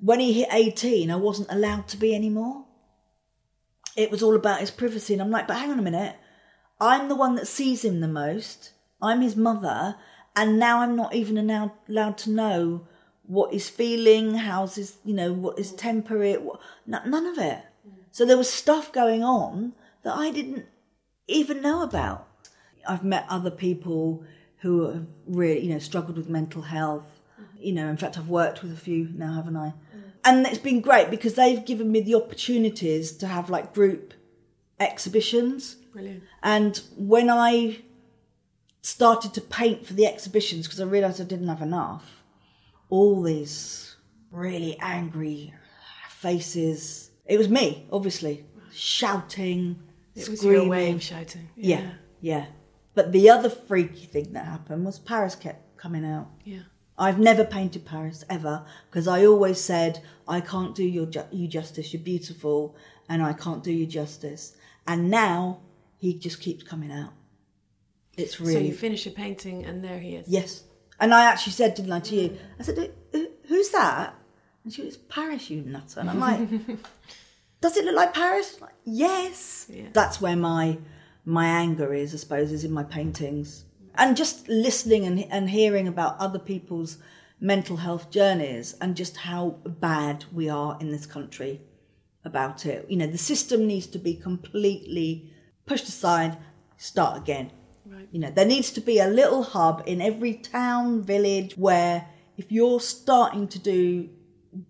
[0.00, 2.64] When he hit 18, I wasn't allowed to be anymore.
[3.96, 6.16] It was all about his privacy, and I'm like, but hang on a minute,
[6.80, 8.72] I'm the one that sees him the most.
[9.02, 9.96] I'm his mother,
[10.34, 12.86] and now I'm not even allowed, to know
[13.24, 17.62] what he's feeling, how's his, you know, what his temper is, what, none of it.
[18.10, 20.66] So there was stuff going on that I didn't
[21.26, 22.26] even know about.
[22.88, 24.24] I've met other people
[24.58, 27.20] who have really, you know, struggled with mental health.
[27.58, 29.74] You know, in fact, I've worked with a few now, haven't I?
[30.24, 34.14] And it's been great because they've given me the opportunities to have like group
[34.78, 35.76] exhibitions.
[35.92, 36.22] Brilliant.
[36.42, 37.80] And when I
[38.82, 42.22] started to paint for the exhibitions, because I realised I didn't have enough,
[42.88, 43.96] all these
[44.30, 45.54] really angry
[46.08, 47.10] faces.
[47.26, 49.82] It was me, obviously, shouting,
[50.14, 50.60] It was screaming.
[50.62, 51.48] your way of shouting.
[51.56, 52.46] Yeah, yeah.
[52.94, 56.28] But the other freaky thing that happened was Paris kept coming out.
[56.44, 56.62] Yeah.
[57.00, 61.48] I've never painted Paris ever because I always said I can't do your ju- you
[61.48, 61.92] justice.
[61.92, 62.76] You're beautiful,
[63.08, 64.54] and I can't do you justice.
[64.86, 65.60] And now
[65.96, 67.12] he just keeps coming out.
[68.16, 68.52] It's really.
[68.54, 70.28] So you finish a painting and there he is.
[70.28, 70.64] yes.
[71.02, 72.38] And I actually said, didn't I, to you?
[72.58, 74.14] I said, "Who- who- "Who's that?"
[74.64, 76.00] And she was Paris, you nutter.
[76.00, 76.40] And I'm like,
[77.62, 79.66] "Does it look like Paris?" Like, yes.
[79.70, 79.88] Yeah.
[79.94, 80.76] That's where my
[81.24, 83.64] my anger is, I suppose, is in my paintings.
[83.94, 86.98] And just listening and, and hearing about other people's
[87.40, 91.60] mental health journeys and just how bad we are in this country
[92.24, 92.86] about it.
[92.88, 95.32] You know, the system needs to be completely
[95.66, 96.36] pushed aside,
[96.76, 97.50] start again.
[97.86, 98.08] Right.
[98.12, 102.52] You know, there needs to be a little hub in every town, village where if
[102.52, 104.10] you're starting to do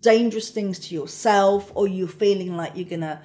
[0.01, 3.21] dangerous things to yourself or you're feeling like you're going to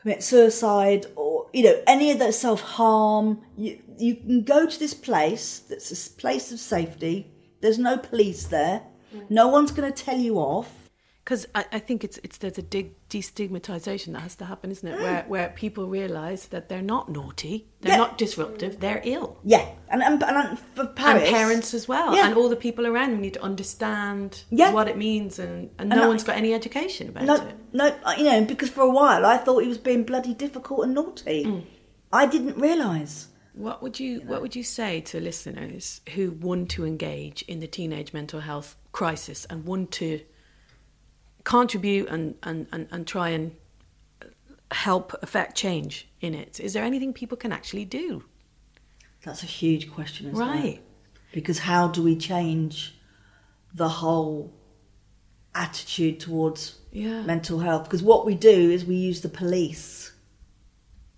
[0.00, 1.21] commit suicide or
[1.52, 6.10] you know any of that self-harm you you can go to this place that's a
[6.18, 7.30] place of safety.
[7.60, 8.82] There's no police there.
[9.14, 9.30] Mm.
[9.30, 10.81] No one's going to tell you off
[11.24, 14.86] Because I, I think it's it's there's a dig, destigmatization that has to happen, isn't
[14.88, 14.98] it?
[15.00, 17.98] Where where people realise that they're not naughty, they're Yeah.
[17.98, 19.38] not disruptive, they're ill.
[19.44, 22.26] yeah and and, and for Paris, and parents as well, Yeah.
[22.26, 24.72] and all the people around them need to understand Yeah.
[24.72, 27.54] what it means, and, and, And no one's got any education about no it.
[27.72, 30.94] no you know because for a while i thought he was being bloody difficult and
[30.94, 31.62] naughty Mm.
[32.12, 36.84] i didn't realize What would you What would you say to listeners who want to
[36.86, 40.20] engage in the teenage mental health crisis and want to
[41.44, 43.52] contribute and and, and, and try and
[44.70, 46.58] help affect change in it?
[46.60, 48.24] Is there anything people can actually do?
[49.24, 50.50] that's a huge question isn't it?
[50.50, 50.80] Right.
[51.32, 52.98] because how do we change
[53.72, 54.52] the whole
[55.54, 57.22] attitude towards Yeah.
[57.22, 60.10] mental health because what we do is we use the police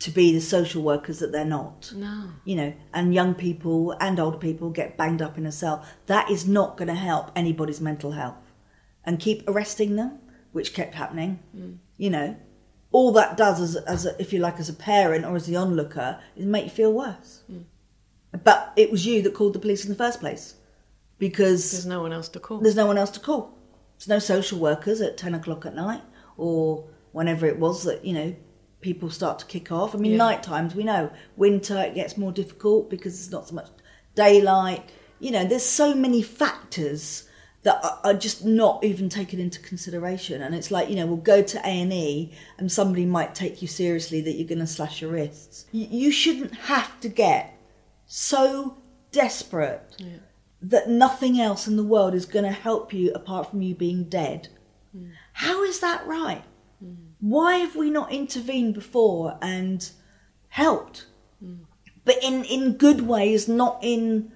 [0.01, 2.29] to be the social workers that they're not No.
[2.45, 6.31] you know and young people and older people get banged up in a cell that
[6.31, 8.37] is not going to help anybody's mental health
[9.07, 10.18] and keep arresting them
[10.52, 11.76] which kept happening mm.
[11.96, 12.36] you know
[12.92, 15.57] all that does as, as a, if you like as a parent or as the
[15.57, 17.64] onlooker is make you feel worse mm.
[18.42, 20.55] but it was you that called the police in the first place
[21.18, 22.59] because There's no one else to call.
[22.59, 23.57] there's no one else to call.
[23.96, 26.02] There's no social workers at 10 o'clock at night
[26.36, 28.34] or whenever it was that, you know,
[28.80, 29.94] people start to kick off.
[29.94, 30.18] I mean, Yeah.
[30.18, 33.68] night times, we know winter it gets more difficult because there's not so much
[34.14, 34.90] daylight.
[35.20, 37.28] You know, there's so many factors
[37.65, 40.41] that are- just not even taken into consideration.
[40.43, 44.21] And it's like, you know, we'll go to A&E and somebody might take you seriously
[44.21, 45.67] that you're going to slash your wrists.
[45.73, 47.59] You, shouldn't have to get
[48.07, 48.77] so
[49.11, 49.97] desperate
[50.61, 54.05] that nothing else in the world is going to help you apart from you being
[54.05, 54.49] dead.
[54.97, 55.12] Mm.
[55.33, 56.45] How is that right?
[56.85, 56.97] Mm.
[57.21, 59.89] Why have we not intervened before and
[60.49, 61.07] helped?
[61.43, 61.61] Mm.
[62.05, 64.33] But in, in good ways, not in,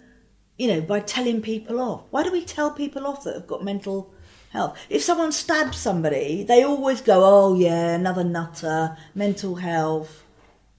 [0.58, 2.02] you know, by telling people off.
[2.10, 4.12] Why do we tell people off that have got mental
[4.50, 4.78] health?
[4.90, 10.24] If someone stabs somebody, they always go, oh yeah, another nutter, mental health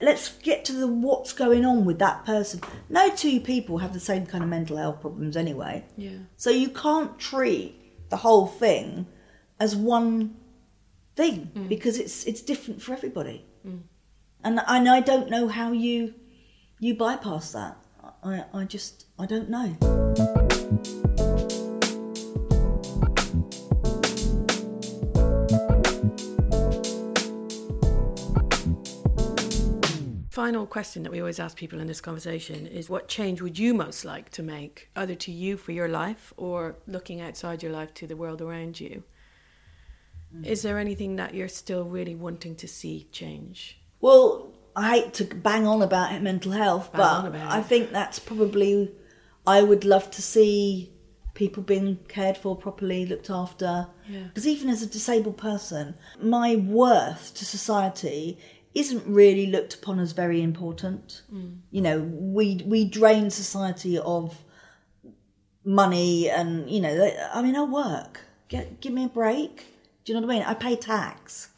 [0.02, 2.62] let's get to the what's going on with that person.
[2.90, 5.86] No two people have the same kind of mental health problems anyway.
[5.98, 6.18] Yeah.
[6.38, 7.76] So you can't treat
[8.10, 9.08] the whole thing
[9.60, 10.36] as one
[11.16, 11.68] thing mm.
[11.68, 13.46] because it's it's different for everybody.
[13.66, 13.82] Mm.
[14.44, 16.14] And and I don't know how you
[16.80, 17.78] you bypass that.
[18.24, 19.76] I I just I don't know.
[30.30, 33.74] Final question that we always ask people in this conversation is what change would you
[33.74, 37.94] most like to make, either to you for your life or looking outside your life
[37.96, 39.04] to the world around you?
[40.34, 40.46] Mm.
[40.46, 43.82] Is there anything that you're still really wanting to see change?
[44.00, 48.94] Well, I hate to bang on about mental health, bang but I think that's probably
[49.50, 50.92] I would love to see
[51.34, 53.88] people being cared for properly, looked after.
[54.28, 54.54] Because yeah.
[54.54, 58.38] even as a disabled person, my worth to society
[58.76, 61.24] isn't really looked upon as very important.
[61.34, 61.62] Mm.
[61.72, 64.44] You know, we we drain society of
[65.66, 68.22] money, and you know, I mean, I work.
[68.50, 69.66] Get give me a break.
[70.04, 70.48] Do you know what I mean?
[70.48, 71.50] I pay tax,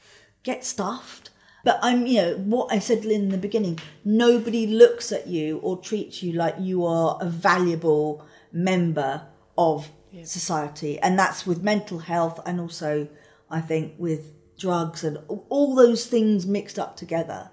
[0.43, 1.30] get stuffed.
[1.63, 3.79] But I'm, you know, what I said in the beginning.
[4.03, 10.23] Nobody looks at you or treats you like you are a valuable member of yeah.
[10.25, 13.07] society, and that's with mental health, and also,
[13.49, 15.17] I think, with drugs and
[15.49, 17.49] all those things mixed up together,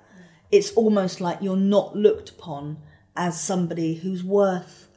[0.51, 2.79] it's almost like you're not looked upon
[3.17, 4.89] as somebody who's worth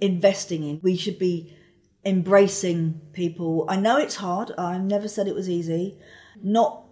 [0.00, 0.80] investing in.
[0.82, 1.56] We should be
[2.04, 3.64] embracing people.
[3.68, 4.52] I know it's hard.
[4.58, 5.98] I never said it was easy.
[6.42, 6.84] Not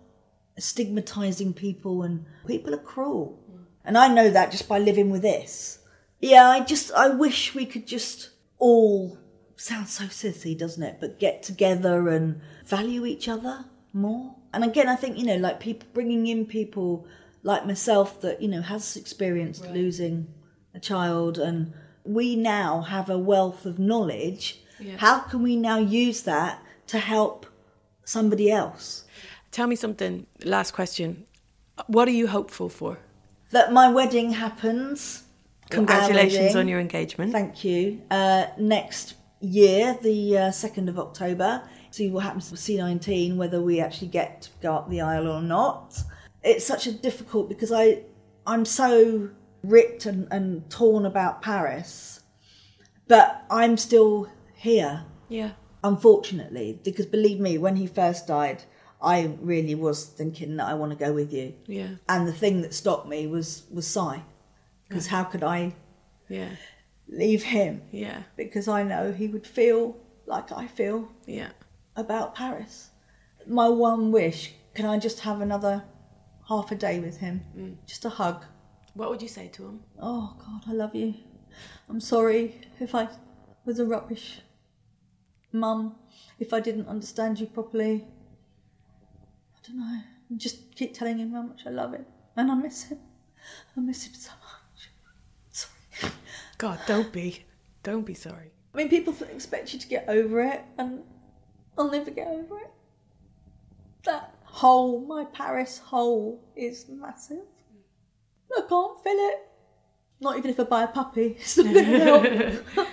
[0.61, 3.39] stigmatizing people and people are cruel.
[3.85, 5.79] And I know that just by living with this.
[6.21, 9.19] Yeah, I just I wish we could just all
[9.57, 10.99] sounds so sissy, doesn't it?
[11.01, 15.61] But get together and value each other more and again, I think you know, like
[15.61, 17.07] people bringing in people
[17.43, 19.73] like myself that you know has experienced right.
[19.73, 20.33] losing
[20.75, 21.73] a child, and
[22.05, 24.61] we now have a wealth of knowledge.
[24.79, 24.97] Yeah.
[24.97, 27.47] How can we now use that to help
[28.05, 29.00] somebody else?
[29.51, 30.27] Tell me something.
[30.45, 31.25] Last question.
[31.87, 32.99] What are you hopeful for?
[33.51, 35.25] That my wedding happens.
[35.71, 37.33] Congratulations on your engagement.
[37.33, 38.03] Thank you.
[38.11, 43.81] Uh, next year, the uh, 2nd of October see what happens with C19, whether we
[43.81, 45.99] actually get to go up the aisle or not.
[46.43, 48.03] It's such a difficult because I
[48.47, 49.31] I'm so
[49.63, 52.21] ripped and, and torn about Paris,
[53.09, 55.05] but I'm still here.
[55.29, 55.53] Yeah.
[55.83, 58.65] Unfortunately, because believe me, when he first died,
[59.03, 61.55] I really was thinking that I want to go with you.
[61.67, 61.97] Yeah.
[62.09, 64.23] And the thing that stopped me was was Si,
[64.89, 65.75] because how could I?
[66.29, 66.51] Yeah.
[67.09, 67.83] Leave him.
[67.91, 68.23] Yeah.
[68.37, 69.97] Because I know he would feel
[70.27, 71.09] like I feel.
[71.27, 71.51] Yeah
[71.97, 72.91] about Paris.
[73.47, 75.85] My one wish can I just have another
[76.49, 77.43] half a day with him?
[77.57, 77.77] Mm.
[77.87, 78.45] Just a hug.
[78.95, 79.81] What would you say to him?
[80.01, 81.15] Oh, God, I love you.
[81.89, 83.09] I'm sorry if I
[83.65, 84.41] was a rubbish
[85.53, 85.97] mum,
[86.39, 88.07] if I didn't understand you properly.
[89.71, 90.37] I don't know.
[90.37, 92.07] Just keep telling him how much I love him
[92.37, 92.99] and I miss him.
[93.77, 94.91] I miss him so much.
[95.51, 96.13] Sorry.
[96.59, 97.45] God, don't be.
[97.83, 98.51] Don't be sorry.
[98.75, 101.01] I mean, people expect you to get over it, and
[101.77, 102.71] I'll never get over it.
[104.05, 107.47] That hole, my Paris hole, is massive.
[108.57, 109.49] I can't fill it.
[110.21, 111.37] Not even if I buy a puppy.
[111.41, 112.89] It's not going to help.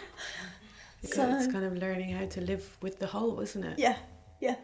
[1.04, 3.80] so, it's kind of learning how to live with the hole, isn't it?
[3.80, 3.98] Yeah,
[4.40, 4.56] yeah.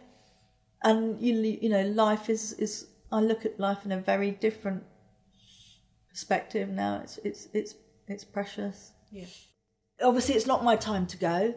[0.83, 2.87] And you, you know, life is is.
[3.11, 4.83] I look at life in a very different
[6.09, 7.01] perspective now.
[7.03, 7.75] It's it's it's
[8.07, 8.91] it's precious.
[9.11, 9.25] Yeah.
[10.01, 11.55] Obviously, it's not my time to go.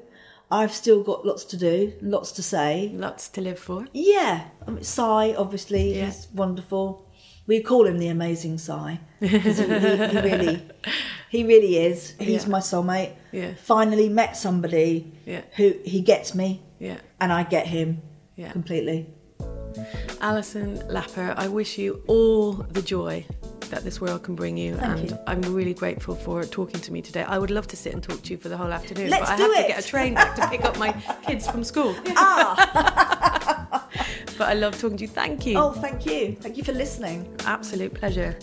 [0.51, 3.87] I've still got lots to do, lots to say, lots to live for.
[3.93, 6.09] Yeah, I mean, Si obviously yeah.
[6.09, 7.11] is wonderful.
[7.49, 10.63] We call him the amazing Si because he, he, he, really,
[11.31, 12.15] he really is.
[12.19, 12.51] He's yeah.
[12.51, 13.15] my soulmate.
[13.33, 13.55] Yeah.
[13.55, 15.43] Finally met somebody yeah.
[15.57, 16.63] who he gets me.
[16.79, 16.99] Yeah.
[17.21, 18.03] And I get him.
[18.37, 18.53] Yeah.
[18.53, 19.09] Completely.
[20.21, 23.25] Alison Lapper, I wish you all the joy
[23.71, 24.77] that this world can bring you.
[24.77, 25.19] Thank and you.
[25.27, 27.25] I'm really grateful for talking to me today.
[27.25, 29.41] I would love to sit and talk to you for the whole afternoon, Let's but
[29.41, 29.63] I have it.
[29.63, 30.93] to get a train back to pick up my
[31.27, 31.95] kids from school.
[32.17, 33.89] Ah.
[34.39, 35.09] but I love talking to you.
[35.09, 35.59] Thank you.
[35.59, 36.37] Oh, thank you.
[36.41, 37.35] Thank you for listening.
[37.45, 38.39] Absolute pleasure.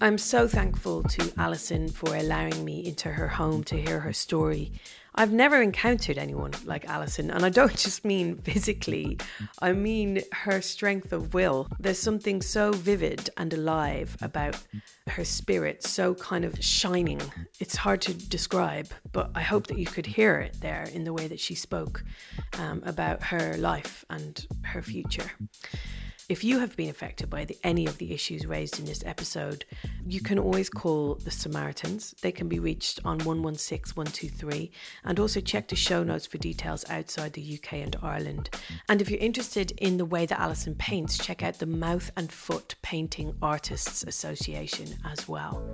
[0.00, 4.70] I'm so thankful to Alison for allowing me into her home to hear her story
[5.18, 9.18] I've never encountered anyone like Alison, and I don't just mean physically,
[9.60, 11.66] I mean her strength of will.
[11.80, 14.62] There's something so vivid and alive about
[15.08, 17.20] her spirit, so kind of shining.
[17.58, 21.12] It's hard to describe, but I hope that you could hear it there in the
[21.12, 22.04] way that she spoke
[22.56, 25.32] um, about her life and her future.
[26.28, 29.64] If you have been affected by the, any of the issues raised in this episode,
[30.06, 32.14] you can always call the Samaritans.
[32.20, 34.70] They can be reached on 116 123
[35.04, 38.50] and also check the show notes for details outside the UK and Ireland.
[38.90, 42.30] And if you're interested in the way that Alison paints, check out the Mouth and
[42.30, 45.66] Foot Painting Artists Association as well.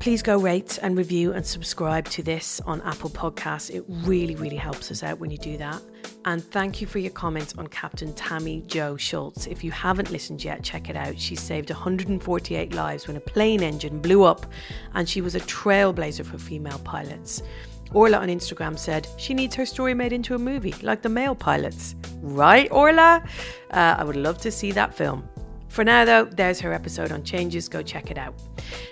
[0.00, 3.72] Please go rate and review and subscribe to this on Apple Podcasts.
[3.72, 5.80] It really, really helps us out when you do that.
[6.24, 9.46] And thank you for your comments on Captain Tammie Jo Shults.
[9.46, 11.18] If you haven't listened yet, check it out.
[11.18, 14.46] She saved 148 lives when a plane engine blew up,
[14.94, 17.42] and she was a trailblazer for female pilots.
[17.92, 21.34] Orla on Instagram said she needs her story made into a movie, like the male
[21.34, 21.94] pilots.
[22.20, 23.22] Right, Orla?
[23.70, 25.28] Uh, I would love to see that film.
[25.68, 27.68] For now, though, there's her episode on changes.
[27.68, 28.34] Go check it out.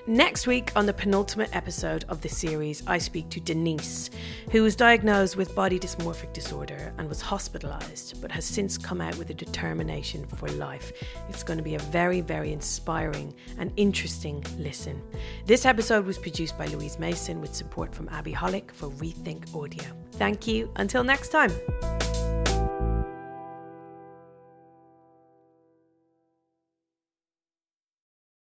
[0.06, 4.10] Next week, on the penultimate episode of the series, I speak to Denise,
[4.50, 9.16] who was diagnosed with body dysmorphic disorder and was hospitalised, but has since come out
[9.16, 10.92] with a determination for life.
[11.28, 15.02] It's going to be a very, very inspiring and interesting listen.
[15.46, 19.84] This episode was produced by Louise Mason with support from Abby Hollick for Rethink Audio.
[20.12, 20.70] Thank you.
[20.76, 21.52] Until next time.